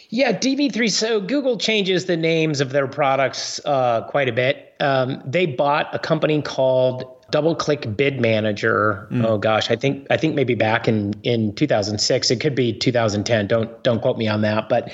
Yeah, 0.09 0.37
DV3. 0.37 0.91
So 0.91 1.21
Google 1.21 1.57
changes 1.57 2.05
the 2.05 2.17
names 2.17 2.59
of 2.59 2.71
their 2.71 2.87
products 2.87 3.61
uh, 3.63 4.01
quite 4.09 4.27
a 4.27 4.33
bit. 4.33 4.73
Um, 4.81 5.21
they 5.25 5.45
bought 5.45 5.93
a 5.95 5.99
company 5.99 6.41
called 6.41 7.05
DoubleClick 7.31 7.95
Bid 7.95 8.19
Manager. 8.19 9.07
Mm. 9.09 9.25
Oh 9.25 9.37
gosh, 9.37 9.71
I 9.71 9.77
think 9.77 10.05
I 10.09 10.17
think 10.17 10.35
maybe 10.35 10.53
back 10.53 10.89
in 10.89 11.13
in 11.23 11.55
2006. 11.55 12.29
It 12.29 12.41
could 12.41 12.55
be 12.55 12.73
2010. 12.73 13.47
Don't 13.47 13.81
don't 13.83 14.01
quote 14.01 14.17
me 14.17 14.27
on 14.27 14.41
that. 14.41 14.67
But 14.67 14.91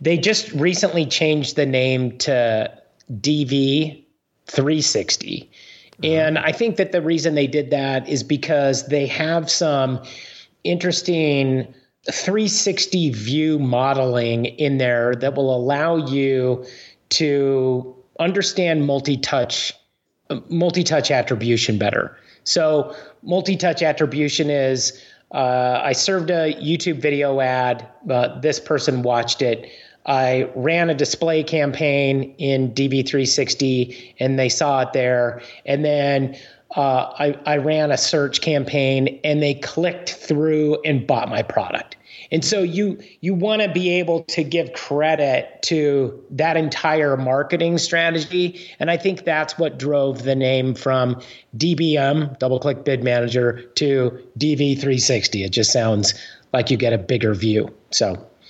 they 0.00 0.16
just 0.16 0.52
recently 0.52 1.06
changed 1.06 1.56
the 1.56 1.66
name 1.66 2.18
to 2.18 2.72
DV360. 3.12 5.48
And 6.02 6.38
I 6.38 6.52
think 6.52 6.76
that 6.76 6.92
the 6.92 7.02
reason 7.02 7.34
they 7.34 7.46
did 7.46 7.70
that 7.70 8.08
is 8.08 8.22
because 8.22 8.86
they 8.88 9.06
have 9.06 9.50
some 9.50 10.02
interesting 10.64 11.72
360 12.10 13.10
view 13.10 13.58
modeling 13.58 14.46
in 14.46 14.78
there 14.78 15.14
that 15.16 15.34
will 15.34 15.54
allow 15.54 15.96
you 15.96 16.64
to 17.10 17.94
understand 18.18 18.86
multi-touch 18.86 19.72
multi-touch 20.48 21.10
attribution 21.10 21.78
better. 21.78 22.16
So 22.44 22.96
multi-touch 23.22 23.82
attribution 23.82 24.48
is 24.48 25.02
uh, 25.32 25.80
I 25.82 25.92
served 25.92 26.30
a 26.30 26.54
YouTube 26.54 27.00
video 27.00 27.40
ad. 27.40 27.86
This 28.40 28.58
person 28.58 29.02
watched 29.02 29.42
it. 29.42 29.70
I 30.06 30.50
ran 30.54 30.90
a 30.90 30.94
display 30.94 31.42
campaign 31.42 32.34
in 32.38 32.72
DV360 32.72 34.14
and 34.18 34.38
they 34.38 34.48
saw 34.48 34.82
it 34.82 34.92
there. 34.92 35.42
And 35.64 35.84
then 35.84 36.36
uh, 36.76 37.12
I, 37.18 37.38
I 37.46 37.56
ran 37.58 37.90
a 37.90 37.98
search 37.98 38.40
campaign 38.40 39.20
and 39.22 39.42
they 39.42 39.54
clicked 39.54 40.14
through 40.14 40.80
and 40.84 41.06
bought 41.06 41.28
my 41.28 41.42
product. 41.42 41.96
And 42.30 42.42
so 42.42 42.62
you 42.62 42.98
you 43.20 43.34
want 43.34 43.60
to 43.60 43.68
be 43.70 43.90
able 43.90 44.24
to 44.24 44.42
give 44.42 44.72
credit 44.72 45.60
to 45.64 46.24
that 46.30 46.56
entire 46.56 47.16
marketing 47.18 47.76
strategy, 47.76 48.70
and 48.80 48.90
I 48.90 48.96
think 48.96 49.24
that's 49.24 49.58
what 49.58 49.78
drove 49.78 50.22
the 50.22 50.34
name 50.34 50.74
from 50.74 51.20
DBM, 51.58 52.38
Double 52.38 52.58
Click 52.58 52.84
Bid 52.84 53.04
Manager, 53.04 53.62
to 53.74 54.18
DV360. 54.38 55.44
It 55.44 55.50
just 55.50 55.72
sounds 55.72 56.14
like 56.54 56.70
you 56.70 56.78
get 56.78 56.94
a 56.94 56.98
bigger 56.98 57.34
view. 57.34 57.68
So 57.90 58.26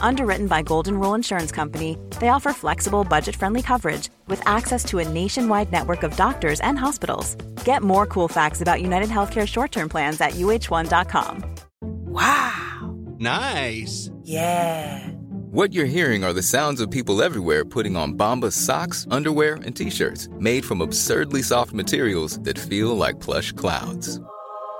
Underwritten 0.00 0.46
by 0.48 0.62
Golden 0.62 0.98
Rule 0.98 1.14
Insurance 1.14 1.52
Company, 1.52 1.98
they 2.20 2.28
offer 2.28 2.52
flexible, 2.52 3.04
budget 3.04 3.36
friendly 3.36 3.62
coverage 3.62 4.08
with 4.26 4.42
access 4.46 4.84
to 4.86 4.98
a 4.98 5.08
nationwide 5.08 5.70
network 5.70 6.02
of 6.02 6.16
doctors 6.16 6.60
and 6.60 6.78
hospitals. 6.78 7.34
Get 7.64 7.82
more 7.82 8.06
cool 8.06 8.28
facts 8.28 8.60
about 8.60 8.80
United 8.82 9.08
Healthcare 9.10 9.46
short 9.46 9.72
term 9.72 9.88
plans 9.88 10.20
at 10.20 10.32
uh1.com. 10.32 11.44
Wow! 11.82 12.96
Nice! 13.18 14.10
Yeah! 14.22 15.08
What 15.50 15.72
you're 15.72 15.86
hearing 15.86 16.24
are 16.24 16.34
the 16.34 16.42
sounds 16.42 16.80
of 16.80 16.90
people 16.90 17.22
everywhere 17.22 17.64
putting 17.64 17.96
on 17.96 18.12
Bombas 18.14 18.52
socks, 18.52 19.06
underwear, 19.10 19.54
and 19.64 19.74
t 19.74 19.90
shirts 19.90 20.28
made 20.38 20.64
from 20.64 20.80
absurdly 20.80 21.42
soft 21.42 21.72
materials 21.72 22.38
that 22.40 22.58
feel 22.58 22.96
like 22.96 23.18
plush 23.20 23.52
clouds. 23.52 24.20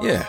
Yeah, 0.01 0.29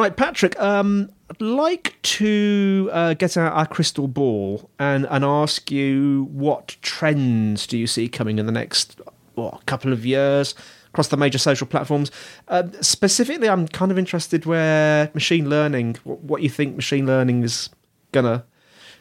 Right, 0.00 0.16
Patrick, 0.16 0.58
um, 0.58 1.10
I'd 1.28 1.42
like 1.42 2.00
to 2.00 2.88
uh, 2.90 3.12
get 3.12 3.36
out 3.36 3.52
our 3.52 3.66
crystal 3.66 4.08
ball 4.08 4.70
and, 4.78 5.06
and 5.10 5.22
ask 5.22 5.70
you 5.70 6.26
what 6.32 6.78
trends 6.80 7.66
do 7.66 7.76
you 7.76 7.86
see 7.86 8.08
coming 8.08 8.38
in 8.38 8.46
the 8.46 8.50
next 8.50 8.98
what, 9.34 9.66
couple 9.66 9.92
of 9.92 10.06
years 10.06 10.54
across 10.86 11.08
the 11.08 11.18
major 11.18 11.36
social 11.36 11.66
platforms? 11.66 12.10
Uh, 12.48 12.62
specifically, 12.80 13.46
I'm 13.46 13.68
kind 13.68 13.92
of 13.92 13.98
interested 13.98 14.46
where 14.46 15.10
machine 15.12 15.50
learning, 15.50 15.96
what 16.04 16.40
you 16.40 16.48
think 16.48 16.76
machine 16.76 17.06
learning 17.06 17.42
is 17.42 17.68
going 18.12 18.24
to 18.24 18.42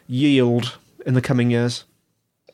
yield 0.08 0.78
in 1.06 1.14
the 1.14 1.22
coming 1.22 1.50
years. 1.50 1.86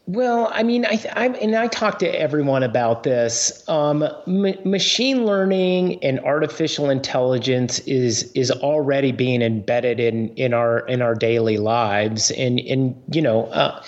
Well, 0.07 0.51
I 0.53 0.61
mean, 0.61 0.85
I, 0.85 1.03
I 1.13 1.27
and 1.29 1.55
I 1.55 1.67
talked 1.67 1.99
to 2.01 2.19
everyone 2.19 2.61
about 2.61 3.03
this. 3.03 3.67
Um, 3.67 4.07
machine 4.27 5.25
learning 5.25 6.03
and 6.03 6.19
artificial 6.19 6.91
intelligence 6.91 7.79
is 7.79 8.31
is 8.33 8.51
already 8.51 9.11
being 9.11 9.41
embedded 9.41 9.99
in 9.99 10.29
in 10.35 10.53
our 10.53 10.79
in 10.87 11.01
our 11.01 11.15
daily 11.15 11.57
lives, 11.57 12.29
and 12.31 12.59
and 12.59 13.01
you 13.11 13.21
know, 13.21 13.45
uh, 13.47 13.81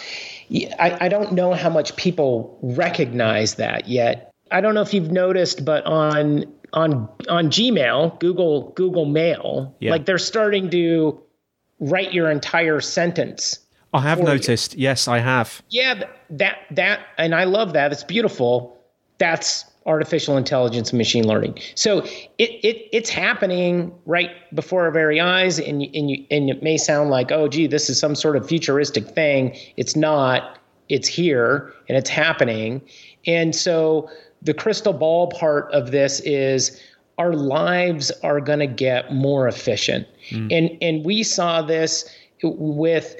I, 0.80 0.98
I 1.02 1.08
don't 1.08 1.34
know 1.34 1.54
how 1.54 1.70
much 1.70 1.96
people 1.98 2.58
recognize 2.64 3.56
that 3.56 3.88
yet. 3.88 4.32
I 4.50 4.62
don't 4.62 4.74
know 4.74 4.82
if 4.82 4.96
you've 4.96 5.12
noticed, 5.12 5.66
but 5.66 5.86
on 5.86 6.46
on 6.74 7.08
on 7.30 7.50
Gmail, 7.52 8.20
Google 8.20 8.72
Google 8.72 9.06
Mail, 9.06 9.76
yeah. 9.80 9.92
like 9.92 10.08
they're 10.08 10.18
starting 10.18 10.72
to 10.72 11.22
write 11.80 12.12
your 12.12 12.32
entire 12.32 12.82
sentence 12.82 13.60
I 13.94 14.02
have 14.02 14.20
noticed. 14.20 14.76
You. 14.76 14.84
Yes, 14.84 15.08
I 15.08 15.20
have. 15.20 15.62
Yeah, 15.70 16.04
that 16.30 16.58
that 16.72 17.00
and 17.18 17.34
I 17.34 17.46
love 17.46 17.74
that. 17.74 17.92
It's 17.92 18.04
beautiful. 18.04 18.78
That's 19.18 19.66
artificial 19.86 20.36
intelligence 20.36 20.90
and 20.92 20.98
machine 20.98 21.26
learning. 21.26 21.58
So 21.76 22.00
it, 22.38 22.52
it 22.64 22.90
it's 22.92 23.10
happening 23.10 23.94
right 24.06 24.32
before 24.54 24.84
our 24.84 24.92
very 24.92 25.20
eyes, 25.20 25.60
and 25.60 25.82
and 25.82 26.12
you, 26.12 26.26
and 26.30 26.50
it 26.50 26.62
may 26.62 26.78
sound 26.78 27.10
like, 27.10 27.32
oh, 27.32 27.48
gee, 27.48 27.68
this 27.68 27.90
is 27.90 28.00
some 28.00 28.16
sort 28.16 28.36
of 28.36 28.48
futuristic 28.48 29.08
thing. 29.08 29.58
It's 29.78 29.96
not. 29.96 30.60
It's 30.90 31.08
here 31.08 31.74
and 31.90 31.98
it's 31.98 32.10
happening. 32.10 32.82
And 33.26 33.54
so 33.54 34.10
the 34.42 34.54
crystal 34.54 34.94
ball 34.94 35.28
part 35.28 35.70
of 35.74 35.92
this 35.92 36.22
is 36.22 36.82
our 37.18 37.34
lives 37.34 38.10
are 38.24 38.40
going 38.40 38.60
to 38.60 38.68
get 38.68 39.14
more 39.14 39.48
efficient, 39.48 40.08
mm. 40.30 40.52
and 40.52 40.78
and 40.82 41.04
we 41.04 41.24
saw 41.24 41.62
this 41.62 42.10
with 42.44 43.16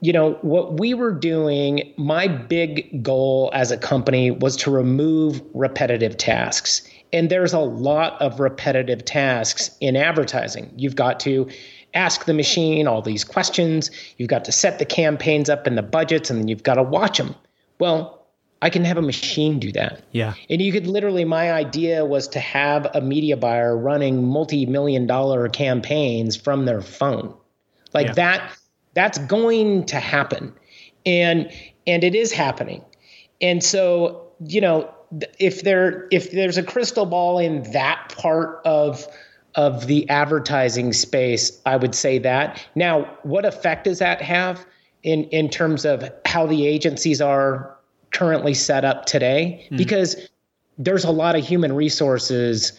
you 0.00 0.12
know, 0.12 0.32
what 0.42 0.78
we 0.78 0.94
were 0.94 1.12
doing, 1.12 1.92
my 1.96 2.26
big 2.26 3.02
goal 3.02 3.50
as 3.52 3.70
a 3.70 3.76
company 3.76 4.30
was 4.30 4.56
to 4.56 4.70
remove 4.70 5.42
repetitive 5.52 6.16
tasks. 6.16 6.82
And 7.12 7.28
there's 7.28 7.52
a 7.52 7.58
lot 7.58 8.20
of 8.20 8.40
repetitive 8.40 9.04
tasks 9.04 9.70
in 9.80 9.96
advertising. 9.96 10.72
You've 10.76 10.96
got 10.96 11.20
to 11.20 11.48
ask 11.92 12.24
the 12.24 12.34
machine 12.34 12.86
all 12.86 13.02
these 13.02 13.24
questions, 13.24 13.90
you've 14.16 14.28
got 14.28 14.44
to 14.44 14.52
set 14.52 14.78
the 14.78 14.84
campaigns 14.84 15.50
up 15.50 15.66
and 15.66 15.76
the 15.76 15.82
budgets, 15.82 16.30
and 16.30 16.38
then 16.38 16.48
you've 16.48 16.62
got 16.62 16.74
to 16.74 16.82
watch 16.82 17.18
them. 17.18 17.34
Well, 17.80 18.20
I 18.62 18.70
can 18.70 18.84
have 18.84 18.96
a 18.96 19.02
machine 19.02 19.58
do 19.58 19.72
that. 19.72 20.02
Yeah. 20.12 20.34
And 20.48 20.62
you 20.62 20.70
could 20.70 20.86
literally, 20.86 21.24
my 21.24 21.52
idea 21.52 22.04
was 22.04 22.28
to 22.28 22.40
have 22.40 22.86
a 22.94 23.00
media 23.00 23.36
buyer 23.36 23.76
running 23.76 24.24
multi 24.24 24.66
million 24.66 25.06
dollar 25.06 25.48
campaigns 25.48 26.36
from 26.36 26.64
their 26.64 26.80
phone. 26.80 27.34
Like 27.92 28.08
yeah. 28.08 28.12
that 28.14 28.56
that's 28.94 29.18
going 29.18 29.86
to 29.86 30.00
happen. 30.00 30.52
And 31.06 31.50
and 31.86 32.04
it 32.04 32.14
is 32.14 32.32
happening. 32.32 32.84
And 33.40 33.62
so, 33.64 34.28
you 34.46 34.60
know, 34.60 34.92
if 35.38 35.62
there 35.62 36.06
if 36.10 36.32
there's 36.32 36.58
a 36.58 36.62
crystal 36.62 37.06
ball 37.06 37.38
in 37.38 37.70
that 37.72 38.14
part 38.16 38.60
of 38.64 39.06
of 39.56 39.86
the 39.86 40.08
advertising 40.08 40.92
space, 40.92 41.60
I 41.66 41.76
would 41.76 41.94
say 41.94 42.18
that. 42.18 42.64
Now, 42.74 43.04
what 43.22 43.44
effect 43.44 43.84
does 43.84 43.98
that 43.98 44.22
have 44.22 44.64
in 45.02 45.24
in 45.24 45.48
terms 45.48 45.84
of 45.84 46.08
how 46.26 46.46
the 46.46 46.66
agencies 46.66 47.20
are 47.20 47.76
currently 48.12 48.54
set 48.54 48.84
up 48.84 49.06
today? 49.06 49.66
Mm. 49.70 49.78
Because 49.78 50.16
there's 50.78 51.04
a 51.04 51.10
lot 51.10 51.36
of 51.36 51.44
human 51.44 51.72
resources 51.74 52.72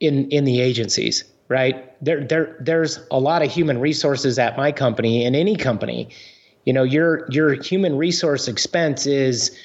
in 0.00 0.30
in 0.30 0.44
the 0.44 0.60
agencies 0.60 1.24
right? 1.48 1.92
There, 2.04 2.24
there, 2.24 2.56
there's 2.60 3.00
a 3.10 3.18
lot 3.18 3.42
of 3.42 3.50
human 3.50 3.78
resources 3.80 4.38
at 4.38 4.56
my 4.56 4.72
company 4.72 5.24
and 5.24 5.36
any 5.36 5.56
company. 5.56 6.08
You 6.64 6.72
know, 6.72 6.82
your 6.82 7.26
your 7.30 7.54
human 7.54 7.96
resource 7.96 8.48
expense 8.48 9.06
is 9.06 9.56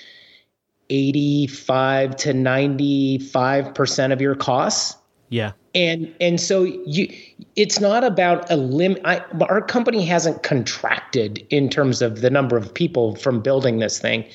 85 0.90 2.16
to 2.18 2.34
95 2.34 3.74
percent 3.74 4.14
of 4.14 4.22
your 4.22 4.36
costs. 4.36 4.98
Yeah. 5.30 5.54
And 5.74 6.14
and 6.20 6.40
so 6.40 6.64
you, 6.64 7.12
it's 7.56 7.80
not 7.80 8.04
about 8.04 8.52
a 8.52 8.58
limit. 8.58 9.02
Our 9.06 9.62
company 9.62 10.06
hasn't 10.06 10.44
contracted 10.44 11.46
in 11.50 11.70
terms 11.70 12.02
of 12.02 12.22
the 12.22 12.30
number 12.30 12.58
of 12.58 12.72
people 12.72 13.16
from 13.16 13.42
building 13.42 13.80
this 13.80 13.98
thing 13.98 14.26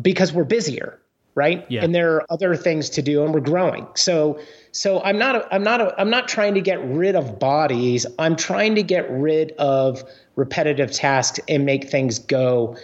because 0.00 0.32
we're 0.32 0.44
busier 0.44 0.98
right? 1.38 1.64
Yeah. 1.68 1.84
And 1.84 1.94
there 1.94 2.16
are 2.16 2.26
other 2.28 2.56
things 2.56 2.90
to 2.90 3.02
do, 3.02 3.24
and 3.24 3.32
we're 3.32 3.40
growing. 3.40 3.86
So, 3.94 4.40
so 4.72 5.00
I'm 5.02 5.18
not, 5.18 5.36
a, 5.36 5.54
I'm 5.54 5.62
not, 5.62 5.80
a, 5.80 5.94
I'm 5.98 6.10
not 6.10 6.26
trying 6.26 6.54
to 6.54 6.60
get 6.60 6.84
rid 6.84 7.14
of 7.14 7.38
bodies. 7.38 8.04
I'm 8.18 8.34
trying 8.34 8.74
to 8.74 8.82
get 8.82 9.08
rid 9.08 9.52
of 9.52 10.02
repetitive 10.34 10.90
tasks 10.90 11.38
and 11.48 11.64
make 11.64 11.88
things 11.88 12.18
go 12.18 12.76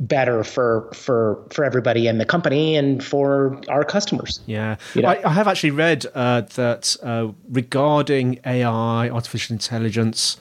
better 0.00 0.42
for 0.42 0.90
for 0.92 1.46
for 1.52 1.64
everybody 1.64 2.08
in 2.08 2.18
the 2.18 2.24
company 2.24 2.76
and 2.76 3.02
for 3.02 3.60
our 3.68 3.84
customers. 3.84 4.40
Yeah, 4.46 4.76
you 4.94 5.02
know? 5.02 5.08
I, 5.08 5.28
I, 5.28 5.32
have 5.32 5.46
actually 5.46 5.70
read 5.70 6.04
uh, 6.14 6.42
that 6.54 6.96
uh, 7.02 7.28
regarding 7.48 8.40
AI, 8.44 9.08
artificial 9.08 9.54
intelligence, 9.54 10.36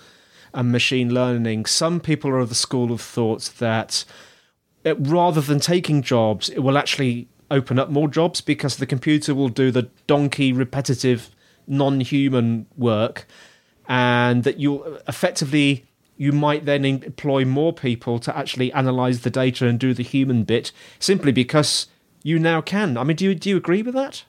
and 0.53 0.71
machine 0.71 1.13
learning, 1.13 1.67
some 1.67 1.99
people 1.99 2.31
are 2.31 2.39
of 2.39 2.49
the 2.49 2.55
school 2.55 2.91
of 2.91 3.01
thought 3.01 3.53
that. 3.59 4.05
It, 4.85 4.97
rather 4.99 5.39
than 5.39 5.61
taking 5.61 6.01
jobs, 6.01 6.49
it 6.49 6.59
will 6.59 6.77
actually 6.77 7.29
open 7.53 7.77
up 7.77 7.89
more 7.89 8.07
jobs 8.07 8.41
because 8.41 8.77
the 8.77 8.85
computer 8.85 9.33
will 9.33 9.47
do 9.47 9.71
the 9.71 9.83
donkey 10.07 10.51
repetitive 10.51 11.29
non-human 11.67 12.65
work 12.75 13.25
and 13.87 14.43
that 14.43 14.59
you'll 14.59 14.99
effectively 15.07 15.85
you 16.17 16.31
might 16.31 16.65
then 16.65 16.83
employ 16.83 17.45
more 17.45 17.71
people 17.71 18.19
to 18.19 18.35
actually 18.35 18.71
analyze 18.73 19.21
the 19.21 19.29
data 19.29 19.67
and 19.67 19.79
do 19.79 19.93
the 19.93 20.03
human 20.03 20.43
bit 20.43 20.71
simply 20.99 21.31
because 21.31 21.87
you 22.23 22.39
now 22.39 22.59
can 22.59 22.97
i 22.97 23.03
mean 23.03 23.15
do 23.15 23.25
you 23.25 23.35
do 23.35 23.49
you 23.49 23.57
agree 23.57 23.83
with 23.83 23.93
that 23.93 24.25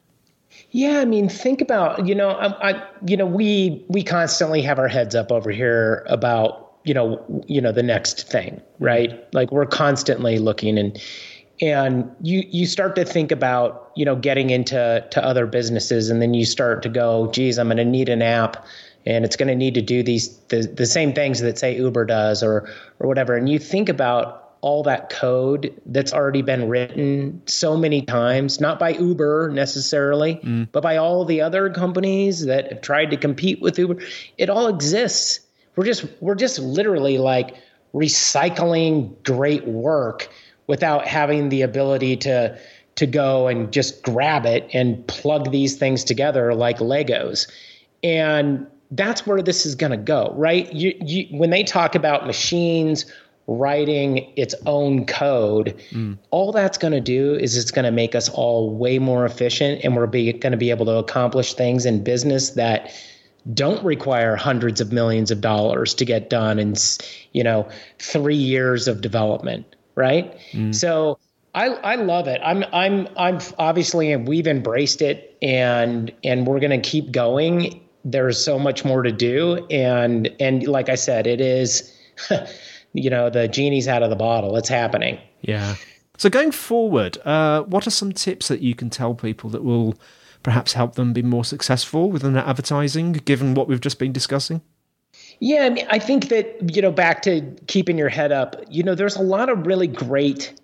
yeah, 0.71 1.01
I 1.01 1.05
mean, 1.05 1.29
think 1.29 1.61
about 1.61 2.07
you 2.07 2.15
know, 2.15 2.31
I, 2.31 2.71
I, 2.71 2.89
you 3.05 3.17
know, 3.17 3.27
we 3.27 3.85
we 3.89 4.03
constantly 4.05 4.63
have 4.63 4.79
our 4.79 4.87
heads 4.87 5.15
up 5.15 5.33
over 5.33 5.51
here 5.51 6.05
about 6.09 6.65
you 6.85 6.93
know, 6.93 7.25
you 7.47 7.61
know, 7.61 7.73
the 7.73 7.83
next 7.83 8.29
thing, 8.29 8.61
right? 8.79 9.25
Like 9.33 9.51
we're 9.51 9.67
constantly 9.67 10.39
looking 10.39 10.79
and 10.79 11.01
and 11.65 12.11
you 12.21 12.45
you 12.51 12.67
start 12.67 12.97
to 12.97 13.05
think 13.05 13.33
about 13.33 13.91
you 13.97 14.05
know 14.05 14.17
getting 14.17 14.51
into 14.51 15.07
to 15.11 15.25
other 15.25 15.47
businesses 15.47 16.11
and 16.11 16.21
then 16.21 16.35
you 16.35 16.45
start 16.45 16.83
to 16.83 16.89
go 16.89 17.31
geez 17.31 17.59
i'm 17.59 17.69
going 17.69 17.77
to 17.77 17.85
need 17.85 18.09
an 18.09 18.23
app 18.23 18.67
and 19.07 19.25
it's 19.25 19.37
going 19.37 19.49
to 19.49 19.55
need 19.55 19.75
to 19.75 19.83
do 19.83 20.03
these 20.03 20.37
the, 20.49 20.63
the 20.63 20.87
same 20.87 21.13
things 21.13 21.41
that 21.41 21.59
say 21.59 21.77
uber 21.77 22.05
does 22.05 22.43
or 22.43 22.69
or 23.01 23.09
whatever. 23.09 23.37
And 23.37 23.49
you 23.49 23.59
think 23.59 23.89
about 23.89 24.41
all 24.61 24.83
that 24.85 25.11
code 25.11 25.79
that's 25.87 26.15
already 26.15 26.41
been 26.41 26.69
written 26.69 27.43
so 27.45 27.77
many 27.77 28.01
times 28.01 28.63
not 28.63 28.79
by 28.79 28.91
uber 28.91 29.51
necessarily 29.53 30.37
mm. 30.37 30.67
but 30.73 30.83
by 30.83 30.97
all 30.97 31.27
the 31.27 31.43
other 31.43 31.69
companies 31.69 32.47
that 32.47 32.73
have 32.73 32.81
tried 32.81 33.11
to 33.11 33.17
compete 33.17 33.61
with 33.61 33.79
uber. 33.79 33.99
It 34.39 34.49
all 34.49 34.69
exists. 34.69 35.41
We're 35.77 35.85
just 35.85 36.07
we're 36.21 36.35
just 36.35 36.59
literally 36.59 37.19
like 37.19 37.57
recycling 37.93 39.23
great 39.23 39.67
work 39.67 40.29
without 40.67 41.07
having 41.07 41.49
the 41.49 41.63
ability 41.63 42.17
to 42.17 42.59
to 42.97 43.07
go 43.07 43.49
and 43.49 43.73
just 43.73 44.03
grab 44.03 44.47
it 44.47 44.69
and 44.73 45.05
plug 45.09 45.51
these 45.51 45.77
things 45.77 46.05
together 46.05 46.55
like 46.55 46.79
Legos. 46.79 47.51
And 48.05 48.67
that's 48.93 49.27
where 49.27 49.43
this 49.43 49.67
is 49.67 49.75
going 49.75 49.91
to 49.91 49.97
go, 49.97 50.33
right? 50.37 50.73
You, 50.73 50.95
you, 51.01 51.27
when 51.37 51.51
they 51.51 51.65
talk 51.65 51.97
about 51.97 52.27
machines 52.27 53.05
writing 53.47 54.33
its 54.37 54.55
own 54.67 55.07
code, 55.07 55.77
mm. 55.91 56.17
all 56.31 56.53
that's 56.53 56.79
going 56.79 56.93
to 56.93 57.01
do 57.01 57.35
is 57.35 57.57
it's 57.57 57.71
going 57.71 57.85
to 57.85 57.91
make 57.91 58.15
us 58.15 58.29
all 58.29 58.71
way 58.71 58.99
more 58.99 59.27
efficient, 59.27 59.83
and 59.85 59.97
we're 59.97 60.07
going 60.07 60.41
to 60.41 60.57
be 60.57 60.71
able 60.71 60.87
to 60.87 60.97
accomplish 60.97 61.55
things 61.55 61.85
in 61.85 62.03
business 62.03 62.51
that 62.51 62.93
don't 63.53 63.85
require 63.85 64.37
hundreds 64.37 64.81
of 64.81 64.93
millions 64.93 65.31
of 65.31 65.41
dollars 65.41 65.93
to 65.95 66.05
get 66.05 66.31
done 66.31 66.59
in 66.59 66.75
you 67.33 67.45
know 67.45 67.69
three 67.99 68.37
years 68.37 68.89
of 68.89 69.03
development, 69.03 69.77
right? 69.95 70.37
Mm. 70.53 70.75
So. 70.75 71.19
I, 71.57 71.67
I 71.67 71.95
love 71.95 72.27
it. 72.27 72.41
I'm 72.45 72.65
I'm 72.73 73.07
I'm 73.17 73.39
obviously 73.61 74.17
we've 74.17 74.49
embraced 74.49 75.01
it 75.01 75.39
and 75.41 76.13
and 76.25 76.49
we're 76.49 76.59
going 76.59 76.83
to 76.83 76.91
keep 76.91 77.13
going 77.13 77.81
there's 78.05 78.43
so 78.43 78.59
much 78.59 78.85
more 78.85 79.03
to 79.03 79.13
do 79.13 79.67
and 79.71 80.31
and 80.39 80.67
like 80.67 80.89
i 80.89 80.95
said 80.95 81.27
it 81.27 81.41
is 81.41 81.93
you 82.93 83.09
know 83.09 83.31
the 83.31 83.49
genie's 83.49 83.89
out 83.89 84.03
of 84.03 84.11
the 84.11 84.17
bottle 84.17 84.57
it's 84.57 84.69
happening 84.69 85.19
yeah 85.41 85.75
so 86.17 86.29
going 86.29 86.53
forward 86.53 87.19
uh, 87.25 87.63
what 87.63 87.87
are 87.87 87.91
some 87.91 88.13
tips 88.13 88.49
that 88.49 88.61
you 88.61 88.75
can 88.75 88.91
tell 88.91 89.15
people 89.15 89.51
that 89.51 89.65
will 89.65 89.95
perhaps 90.43 90.75
help 90.75 90.95
them 90.95 91.13
be 91.13 91.23
more 91.23 91.45
successful 91.45 92.11
within 92.11 92.35
their 92.35 92.47
advertising 92.47 93.13
given 93.13 93.55
what 93.55 93.67
we've 93.67 93.81
just 93.81 93.99
been 93.99 94.13
discussing 94.13 94.61
yeah 95.41 95.65
I, 95.65 95.71
mean, 95.71 95.87
I 95.91 95.99
think 95.99 96.29
that 96.29 96.75
you 96.75 96.83
know 96.83 96.93
back 96.93 97.23
to 97.23 97.43
keeping 97.67 97.99
your 97.99 98.09
head 98.09 98.33
up 98.33 98.57
you 98.69 98.83
know 98.83 98.95
there's 98.95 99.17
a 99.17 99.23
lot 99.23 99.49
of 99.49 99.67
really 99.67 99.87
great 99.87 100.55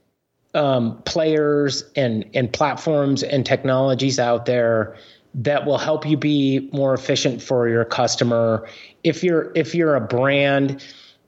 um, 0.55 1.01
players 1.03 1.85
and 1.97 2.29
and 2.35 2.53
platforms 2.53 3.23
and 3.23 3.47
technologies 3.47 4.19
out 4.19 4.47
there 4.47 4.97
that 5.35 5.65
will 5.65 5.79
help 5.79 6.07
you 6.07 6.17
be 6.17 6.69
more 6.73 6.93
efficient 6.95 7.41
for 7.43 7.69
your 7.69 7.85
customer. 7.85 8.69
If 9.05 9.23
you're 9.23 9.53
if 9.55 9.75
you're 9.75 9.95
a 9.95 10.01
brand, 10.01 10.85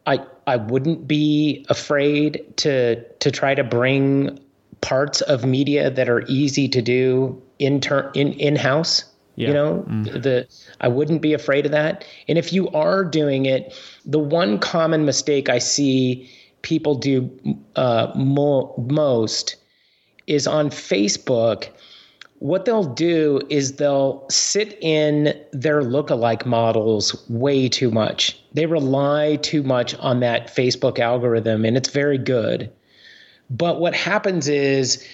I 0.06 0.24
I 0.46 0.56
wouldn't 0.56 1.06
be 1.06 1.66
afraid 1.68 2.56
to 2.58 3.04
to 3.20 3.30
try 3.30 3.54
to 3.54 3.64
bring 3.64 4.40
parts 4.80 5.20
of 5.20 5.44
media 5.44 5.90
that 5.90 6.08
are 6.08 6.22
easy 6.26 6.68
to 6.68 6.82
do 6.82 7.40
inter, 7.58 8.10
in 8.14 8.32
in 8.32 8.56
house. 8.56 9.04
Yeah. 9.42 9.48
You 9.48 9.54
know, 9.54 9.84
mm. 9.88 10.22
the 10.22 10.48
I 10.80 10.88
wouldn't 10.88 11.22
be 11.22 11.32
afraid 11.32 11.66
of 11.66 11.72
that. 11.72 12.06
And 12.28 12.38
if 12.38 12.52
you 12.52 12.68
are 12.70 13.04
doing 13.04 13.46
it, 13.46 13.74
the 14.04 14.18
one 14.18 14.58
common 14.58 15.04
mistake 15.04 15.48
I 15.48 15.58
see 15.58 16.30
people 16.62 16.94
do 16.94 17.30
uh, 17.76 18.12
mo- 18.14 18.74
most 18.88 19.56
is 20.26 20.46
on 20.46 20.70
Facebook 20.70 21.68
what 22.42 22.64
they'll 22.64 22.82
do 22.82 23.40
is 23.50 23.76
they'll 23.76 24.26
sit 24.28 24.76
in 24.80 25.32
their 25.52 25.80
lookalike 25.80 26.44
models 26.44 27.14
way 27.30 27.68
too 27.68 27.88
much. 27.92 28.36
They 28.52 28.66
rely 28.66 29.36
too 29.42 29.62
much 29.62 29.94
on 29.98 30.18
that 30.20 30.48
Facebook 30.48 30.98
algorithm, 30.98 31.64
and 31.64 31.76
it's 31.76 31.90
very 31.90 32.18
good. 32.18 32.68
But 33.48 33.78
what 33.78 33.94
happens 33.94 34.48
is 34.48 35.06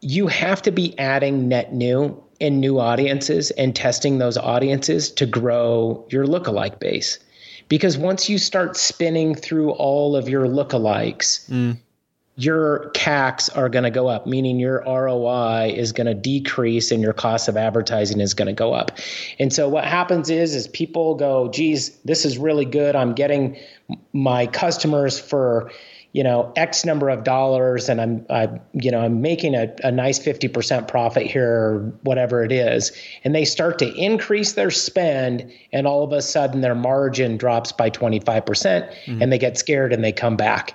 you 0.00 0.26
have 0.28 0.62
to 0.62 0.70
be 0.70 0.98
adding 0.98 1.46
net 1.46 1.74
new 1.74 2.23
and 2.40 2.60
new 2.60 2.78
audiences 2.78 3.50
and 3.52 3.74
testing 3.74 4.18
those 4.18 4.36
audiences 4.36 5.10
to 5.12 5.26
grow 5.26 6.06
your 6.10 6.26
lookalike 6.26 6.78
base. 6.78 7.18
Because 7.68 7.96
once 7.96 8.28
you 8.28 8.38
start 8.38 8.76
spinning 8.76 9.34
through 9.34 9.70
all 9.70 10.16
of 10.16 10.28
your 10.28 10.46
lookalikes, 10.46 11.48
mm 11.50 11.76
your 12.36 12.90
CACs 12.94 13.56
are 13.56 13.68
going 13.68 13.84
to 13.84 13.90
go 13.90 14.08
up, 14.08 14.26
meaning 14.26 14.58
your 14.58 14.82
ROI 14.84 15.72
is 15.76 15.92
going 15.92 16.06
to 16.08 16.14
decrease 16.14 16.90
and 16.90 17.00
your 17.00 17.12
cost 17.12 17.48
of 17.48 17.56
advertising 17.56 18.20
is 18.20 18.34
going 18.34 18.46
to 18.46 18.52
go 18.52 18.72
up. 18.72 18.98
And 19.38 19.52
so 19.52 19.68
what 19.68 19.84
happens 19.84 20.30
is 20.30 20.54
is 20.54 20.66
people 20.68 21.14
go, 21.14 21.48
"Geez, 21.48 21.96
this 22.04 22.24
is 22.24 22.36
really 22.36 22.64
good. 22.64 22.96
I'm 22.96 23.14
getting 23.14 23.56
my 24.12 24.46
customers 24.48 25.18
for, 25.18 25.70
you 26.14 26.24
know, 26.24 26.50
X 26.56 26.86
number 26.86 27.10
of 27.10 27.24
dollars 27.24 27.90
and 27.90 28.00
I'm 28.00 28.24
I 28.30 28.48
you 28.72 28.90
know, 28.90 29.00
I'm 29.00 29.20
making 29.20 29.54
a, 29.54 29.70
a 29.84 29.92
nice 29.92 30.18
50% 30.18 30.88
profit 30.88 31.26
here 31.26 31.50
or 31.50 31.92
whatever 32.04 32.42
it 32.42 32.52
is." 32.52 32.90
And 33.24 33.34
they 33.34 33.44
start 33.44 33.78
to 33.80 33.94
increase 33.94 34.54
their 34.54 34.70
spend 34.70 35.52
and 35.72 35.86
all 35.86 36.02
of 36.02 36.12
a 36.12 36.22
sudden 36.22 36.62
their 36.62 36.74
margin 36.74 37.36
drops 37.36 37.72
by 37.72 37.90
25% 37.90 38.24
mm-hmm. 38.24 39.20
and 39.20 39.30
they 39.30 39.38
get 39.38 39.58
scared 39.58 39.92
and 39.92 40.02
they 40.02 40.12
come 40.12 40.36
back 40.36 40.74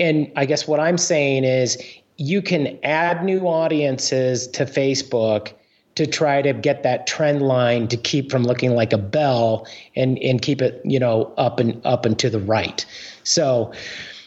and 0.00 0.32
I 0.34 0.46
guess 0.46 0.66
what 0.66 0.80
I'm 0.80 0.98
saying 0.98 1.44
is 1.44 1.80
you 2.16 2.42
can 2.42 2.78
add 2.82 3.24
new 3.24 3.40
audiences 3.46 4.46
to 4.48 4.64
Facebook 4.64 5.52
to 5.96 6.06
try 6.06 6.40
to 6.42 6.52
get 6.52 6.82
that 6.82 7.06
trend 7.06 7.42
line 7.42 7.88
to 7.88 7.96
keep 7.96 8.30
from 8.30 8.44
looking 8.44 8.74
like 8.74 8.92
a 8.92 8.98
bell 8.98 9.66
and 9.96 10.18
and 10.18 10.40
keep 10.40 10.62
it 10.62 10.80
you 10.84 10.98
know 10.98 11.32
up 11.36 11.60
and 11.60 11.80
up 11.84 12.06
and 12.06 12.18
to 12.18 12.30
the 12.30 12.38
right 12.38 12.86
so 13.24 13.72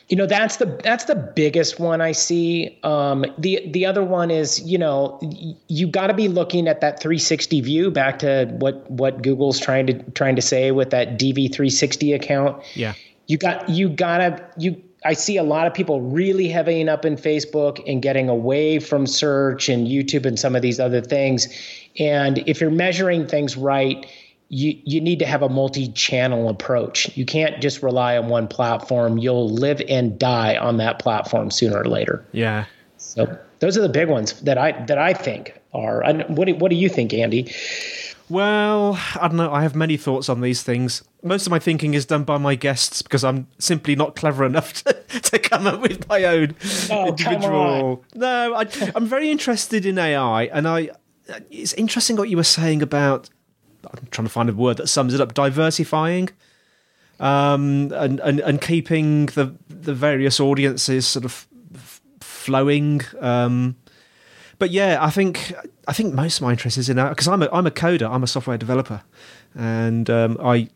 you 0.09 0.17
know 0.17 0.25
that's 0.25 0.57
the 0.57 0.65
that's 0.83 1.05
the 1.05 1.15
biggest 1.15 1.79
one 1.79 2.01
i 2.01 2.11
see. 2.11 2.77
Um, 2.83 3.25
the 3.37 3.67
the 3.71 3.85
other 3.85 4.03
one 4.03 4.31
is 4.31 4.61
you 4.61 4.77
know 4.77 5.19
you 5.67 5.87
got 5.87 6.07
to 6.07 6.13
be 6.13 6.27
looking 6.27 6.67
at 6.67 6.81
that 6.81 7.01
360 7.01 7.61
view 7.61 7.91
back 7.91 8.19
to 8.19 8.45
what 8.59 8.89
what 8.91 9.21
google's 9.21 9.59
trying 9.59 9.87
to 9.87 9.93
trying 10.11 10.35
to 10.35 10.41
say 10.41 10.71
with 10.71 10.89
that 10.89 11.17
dv360 11.19 12.15
account. 12.15 12.61
Yeah. 12.75 12.93
You 13.27 13.37
got 13.37 13.69
you 13.69 13.89
gotta 13.89 14.45
you 14.57 14.81
I 15.05 15.13
see 15.13 15.37
a 15.37 15.43
lot 15.43 15.67
of 15.67 15.73
people 15.73 16.01
really 16.01 16.47
heavying 16.47 16.87
up 16.89 17.05
in 17.05 17.15
Facebook 17.15 17.81
and 17.87 18.01
getting 18.01 18.29
away 18.29 18.79
from 18.79 19.05
search 19.05 19.69
and 19.69 19.87
YouTube 19.87 20.25
and 20.25 20.39
some 20.39 20.55
of 20.55 20.61
these 20.61 20.79
other 20.79 21.01
things. 21.01 21.47
And 21.99 22.37
if 22.47 22.61
you're 22.61 22.71
measuring 22.71 23.27
things 23.27 23.57
right, 23.57 24.05
you, 24.53 24.79
you 24.85 25.01
need 25.01 25.17
to 25.17 25.25
have 25.25 25.41
a 25.41 25.49
multi-channel 25.49 26.47
approach. 26.47 27.09
You 27.17 27.25
can't 27.25 27.59
just 27.59 27.81
rely 27.81 28.15
on 28.17 28.29
one 28.29 28.47
platform. 28.47 29.17
You'll 29.17 29.49
live 29.49 29.81
and 29.89 30.17
die 30.19 30.55
on 30.57 30.77
that 30.77 30.99
platform 30.99 31.49
sooner 31.49 31.79
or 31.79 31.85
later. 31.85 32.23
Yeah. 32.33 32.65
So 32.97 33.35
those 33.59 33.77
are 33.77 33.81
the 33.81 33.89
big 33.89 34.09
ones 34.09 34.39
that 34.41 34.59
I 34.59 34.73
that 34.85 34.99
I 34.99 35.13
think 35.13 35.59
are. 35.73 36.03
And 36.03 36.37
What 36.37 36.45
do, 36.45 36.55
what 36.55 36.69
do 36.69 36.75
you 36.75 36.87
think, 36.87 37.13
Andy? 37.13 37.51
Well, 38.29 38.99
I 39.15 39.27
don't 39.27 39.37
know. 39.37 39.51
I 39.51 39.63
have 39.63 39.75
many 39.75 39.97
thoughts 39.97 40.29
on 40.29 40.41
these 40.41 40.61
things. 40.61 41.03
Most 41.23 41.47
of 41.47 41.51
my 41.51 41.59
thinking 41.59 41.95
is 41.95 42.05
done 42.05 42.23
by 42.23 42.37
my 42.37 42.53
guests 42.53 43.01
because 43.01 43.23
I'm 43.23 43.47
simply 43.57 43.95
not 43.95 44.15
clever 44.15 44.45
enough 44.45 44.73
to, 44.83 44.93
to 45.19 45.39
come 45.39 45.65
up 45.65 45.81
with 45.81 46.07
my 46.07 46.23
own 46.25 46.55
oh, 46.91 47.07
individual. 47.07 48.05
No, 48.13 48.53
I, 48.53 48.67
I'm 48.93 49.07
very 49.07 49.31
interested 49.31 49.85
in 49.85 49.97
AI, 49.97 50.43
and 50.45 50.67
I. 50.67 50.91
It's 51.49 51.73
interesting 51.73 52.17
what 52.17 52.29
you 52.29 52.37
were 52.37 52.43
saying 52.43 52.81
about. 52.83 53.29
I'm 53.85 54.07
trying 54.11 54.27
to 54.27 54.33
find 54.33 54.49
a 54.49 54.53
word 54.53 54.77
that 54.77 54.87
sums 54.87 55.13
it 55.13 55.21
up. 55.21 55.33
Diversifying, 55.33 56.29
um, 57.19 57.91
and 57.93 58.19
and 58.19 58.39
and 58.39 58.61
keeping 58.61 59.27
the 59.27 59.55
the 59.69 59.93
various 59.93 60.39
audiences 60.39 61.07
sort 61.07 61.25
of 61.25 61.47
flowing. 62.21 63.01
Um, 63.19 63.75
but 64.59 64.71
yeah, 64.71 64.97
I 65.01 65.09
think 65.09 65.53
I 65.87 65.93
think 65.93 66.13
most 66.13 66.37
of 66.37 66.43
my 66.43 66.51
interest 66.51 66.77
is 66.77 66.89
in 66.89 66.97
that 66.97 67.09
because 67.09 67.27
I'm 67.27 67.43
a 67.43 67.49
I'm 67.51 67.67
a 67.67 67.71
coder, 67.71 68.09
I'm 68.09 68.23
a 68.23 68.27
software 68.27 68.57
developer, 68.57 69.01
and 69.55 70.09
um, 70.09 70.37
I 70.41 70.69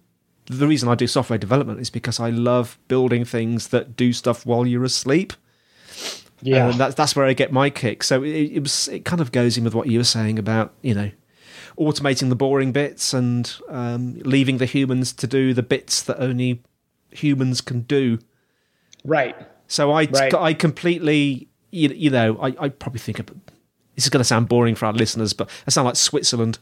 the 0.46 0.67
reason 0.67 0.89
I 0.89 0.96
do 0.96 1.08
software 1.08 1.38
development 1.38 1.80
is 1.80 1.89
because 1.89 2.20
I 2.20 2.30
love 2.30 2.78
building 2.88 3.26
things 3.26 3.70
that 3.70 3.96
do 3.96 4.13
stuff 4.13 4.46
while 4.46 4.65
you're 4.65 4.84
asleep. 4.84 5.34
Yeah, 6.41 6.70
and 6.70 6.80
that's 6.80 6.96
that's 6.96 7.15
where 7.15 7.26
I 7.26 7.34
get 7.34 7.52
my 7.52 7.70
kick. 7.70 8.04
So 8.04 8.24
it, 8.24 8.30
it 8.30 8.60
was 8.62 8.88
it 8.88 9.06
kind 9.06 9.22
of 9.22 9.32
goes 9.32 9.58
in 9.58 9.63
with 9.63 9.74
what 9.74 9.88
you 9.88 10.00
were 10.00 10.06
saying 10.06 10.39
about 10.39 10.74
you 10.82 10.93
know 10.93 11.12
automating 11.79 12.29
the 12.29 12.35
boring 12.35 12.71
bits 12.71 13.13
and 13.13 13.55
um, 13.69 14.15
leaving 14.19 14.57
the 14.57 14.65
humans 14.65 15.13
to 15.13 15.27
do 15.27 15.53
the 15.53 15.63
bits 15.63 16.01
that 16.03 16.19
only 16.21 16.63
humans 17.11 17.61
can 17.61 17.81
do. 17.81 18.19
Right. 19.03 19.35
So 19.67 19.91
I 19.91 20.05
right. 20.05 20.33
I 20.33 20.53
completely 20.53 21.47
you, 21.71 21.89
you 21.89 22.09
know 22.09 22.37
I, 22.41 22.55
I 22.59 22.69
probably 22.69 22.99
think 22.99 23.19
of 23.19 23.27
this 23.27 24.05
is 24.05 24.09
going 24.09 24.21
to 24.21 24.25
sound 24.25 24.47
boring 24.47 24.75
for 24.75 24.85
our 24.85 24.93
listeners, 24.93 25.33
but 25.33 25.49
I 25.65 25.71
sound 25.71 25.85
like 25.85 25.95
Switzerland. 25.95 26.59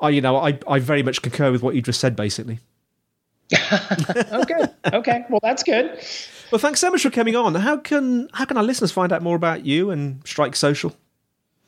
I, 0.00 0.08
you 0.08 0.22
know, 0.22 0.36
I, 0.36 0.58
I 0.66 0.78
very 0.78 1.02
much 1.02 1.20
concur 1.20 1.52
with 1.52 1.62
what 1.62 1.74
you 1.74 1.82
just 1.82 2.00
said, 2.00 2.16
basically. 2.16 2.58
okay. 4.32 4.64
Okay. 4.92 5.24
Well, 5.28 5.40
that's 5.42 5.62
good. 5.62 6.02
Well, 6.50 6.58
thanks 6.58 6.80
so 6.80 6.90
much 6.90 7.02
for 7.02 7.10
coming 7.10 7.36
on. 7.36 7.54
How 7.54 7.76
can 7.76 8.28
how 8.32 8.46
can 8.46 8.56
our 8.56 8.62
listeners 8.62 8.90
find 8.90 9.12
out 9.12 9.22
more 9.22 9.36
about 9.36 9.66
you 9.66 9.90
and 9.90 10.26
Strike 10.26 10.56
Social? 10.56 10.96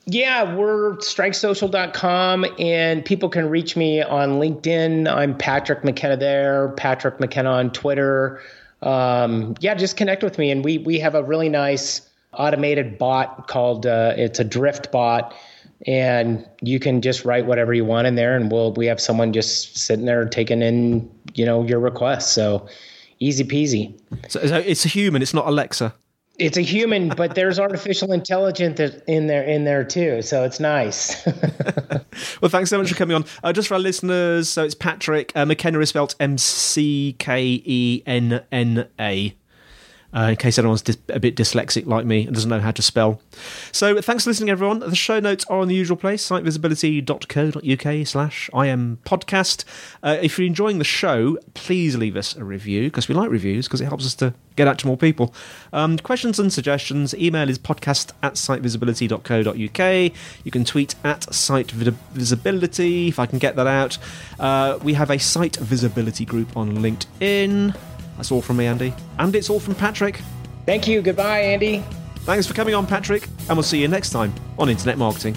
Yeah, 0.09 0.55
we're 0.55 0.97
strikesocial.com 0.99 2.47
and 2.61 3.05
people 3.05 3.29
can 3.29 3.51
reach 3.51 3.77
me 3.77 4.03
on 4.03 4.39
LinkedIn. 4.39 5.13
I'm 5.13 5.37
Patrick 5.37 5.83
McKenna 5.83 6.17
there, 6.17 6.69
Patrick 6.77 7.19
McKenna 7.19 7.51
on 7.51 7.73
Twitter. 7.73 8.41
Um, 8.83 9.57
yeah, 9.59 9.75
just 9.75 9.97
connect 9.97 10.23
with 10.23 10.39
me. 10.39 10.53
And 10.53 10.65
we 10.65 10.79
we 10.79 11.01
have 11.01 11.17
a 11.17 11.25
really 11.25 11.49
nice 11.49 12.09
automated 12.33 12.99
bot 12.99 13.49
called 13.49 13.87
uh, 13.87 14.15
it's 14.17 14.39
a 14.39 14.45
drift 14.45 14.93
bot 14.93 15.35
and 15.87 16.47
you 16.63 16.79
can 16.79 17.03
just 17.03 17.25
write 17.25 17.47
whatever 17.47 17.75
you 17.75 17.85
want 17.85 18.07
in 18.07 18.15
there 18.15 18.37
and 18.37 18.51
we'll 18.51 18.73
we 18.75 18.87
have 18.87 19.01
someone 19.01 19.33
just 19.33 19.77
sitting 19.77 20.07
there 20.07 20.25
taking 20.27 20.63
in 20.63 21.11
you 21.35 21.45
know 21.45 21.65
your 21.65 21.79
requests 21.79 22.31
so 22.31 22.67
easy 23.21 23.45
peasy 23.45 23.99
so, 24.29 24.45
so 24.47 24.57
it's 24.57 24.85
a 24.85 24.89
human 24.89 25.23
it's 25.23 25.35
not 25.35 25.47
alexa 25.47 25.95
It's 26.39 26.59
a 26.59 26.63
human, 26.63 27.09
but 27.09 27.35
there's 27.35 27.59
artificial 27.59 28.13
intelligence 28.13 28.79
in 29.07 29.27
there 29.27 29.43
in 29.43 29.65
there 29.65 29.85
too, 29.85 30.21
so 30.23 30.45
it's 30.45 30.61
nice. 30.61 31.25
well, 32.41 32.51
thanks 32.51 32.69
so 32.69 32.79
much 32.79 32.91
for 32.91 32.95
coming 32.95 33.17
on. 33.17 33.25
Uh, 33.43 33.53
just 33.53 33.69
for 33.69 33.75
our 33.75 33.81
listeners, 33.81 34.49
so 34.49 34.65
it's 34.65 34.75
Patrick 34.75 35.33
uh, 35.35 35.47
McKenna 35.47 35.79
is 35.81 35.89
spelled 35.89 36.15
M 36.21 36.37
C 36.37 37.17
K 37.19 37.63
E 37.65 38.03
N 38.07 38.45
N 38.53 38.89
A 39.01 39.35
uh, 40.17 40.31
in 40.31 40.37
case 40.37 40.59
anyone's 40.59 40.83
dis- 40.83 40.99
a 41.09 41.21
bit 41.21 41.37
dyslexic 41.37 41.87
like 41.87 42.07
me 42.07 42.27
and 42.27 42.35
doesn't 42.35 42.49
know 42.49 42.61
how 42.61 42.71
to 42.71 42.83
spell. 42.83 43.21
So 43.71 44.01
thanks 44.01 44.25
for 44.25 44.31
listening, 44.31 44.49
everyone. 44.51 44.79
The 44.81 44.97
show 44.97 45.21
notes 45.21 45.45
are 45.49 45.61
in 45.63 45.69
the 45.69 45.75
usual 45.75 45.97
place, 45.97 46.27
sitevisibility.co.uk 46.27 48.07
slash 48.07 48.51
im 48.55 48.99
podcast. 49.05 49.65
Uh, 50.03 50.17
if 50.23 50.39
you're 50.39 50.47
enjoying 50.47 50.79
the 50.79 50.85
show, 50.85 51.37
please 51.55 51.97
leave 51.97 52.17
us 52.17 52.35
a 52.35 52.45
review 52.45 52.85
because 52.85 53.09
we 53.09 53.15
like 53.15 53.31
reviews 53.31 53.67
because 53.67 53.83
it 53.83 53.87
helps 53.87 54.07
us 54.07 54.15
to 54.15 54.33
get 54.57 54.67
out 54.67 54.79
to 54.79 54.87
more 54.87 54.97
people. 54.97 55.35
Um, 55.73 55.99
questions 55.99 56.39
and 56.39 56.51
suggestions, 56.51 57.15
email 57.15 57.51
is 57.51 57.59
podcast 57.59 58.13
at 58.23 58.35
sitevisibility.co.uk. 58.35 60.13
You 60.45 60.51
can 60.51 60.65
tweet 60.65 60.95
at 61.05 61.35
site 61.35 61.71
visibility 61.71 63.09
if 63.09 63.19
I 63.19 63.27
can 63.27 63.39
get 63.39 63.57
that 63.57 63.67
out. 63.67 63.99
Uh, 64.41 64.79
we 64.83 64.95
have 64.95 65.11
a 65.11 65.19
site 65.19 65.57
visibility 65.57 66.25
group 66.25 66.57
on 66.57 66.79
LinkedIn. 66.79 67.77
That's 68.17 68.33
all 68.33 68.43
from 68.43 68.57
me, 68.57 68.67
Andy. 68.67 68.95
And 69.19 69.35
it's 69.35 69.51
all 69.51 69.61
from 69.61 69.75
Patrick. 69.75 70.21
Thank 70.65 70.89
you. 70.89 71.03
Goodbye, 71.03 71.41
Andy. 71.41 71.85
Thanks 72.21 72.47
for 72.47 72.55
coming 72.55 72.75
on, 72.75 72.87
Patrick. 72.87 73.29
And 73.49 73.57
we'll 73.57 73.63
see 73.63 73.81
you 73.81 73.89
next 73.89 74.11
time 74.11 74.35
on 74.59 74.69
Internet 74.69 74.99
Marketing. 74.99 75.37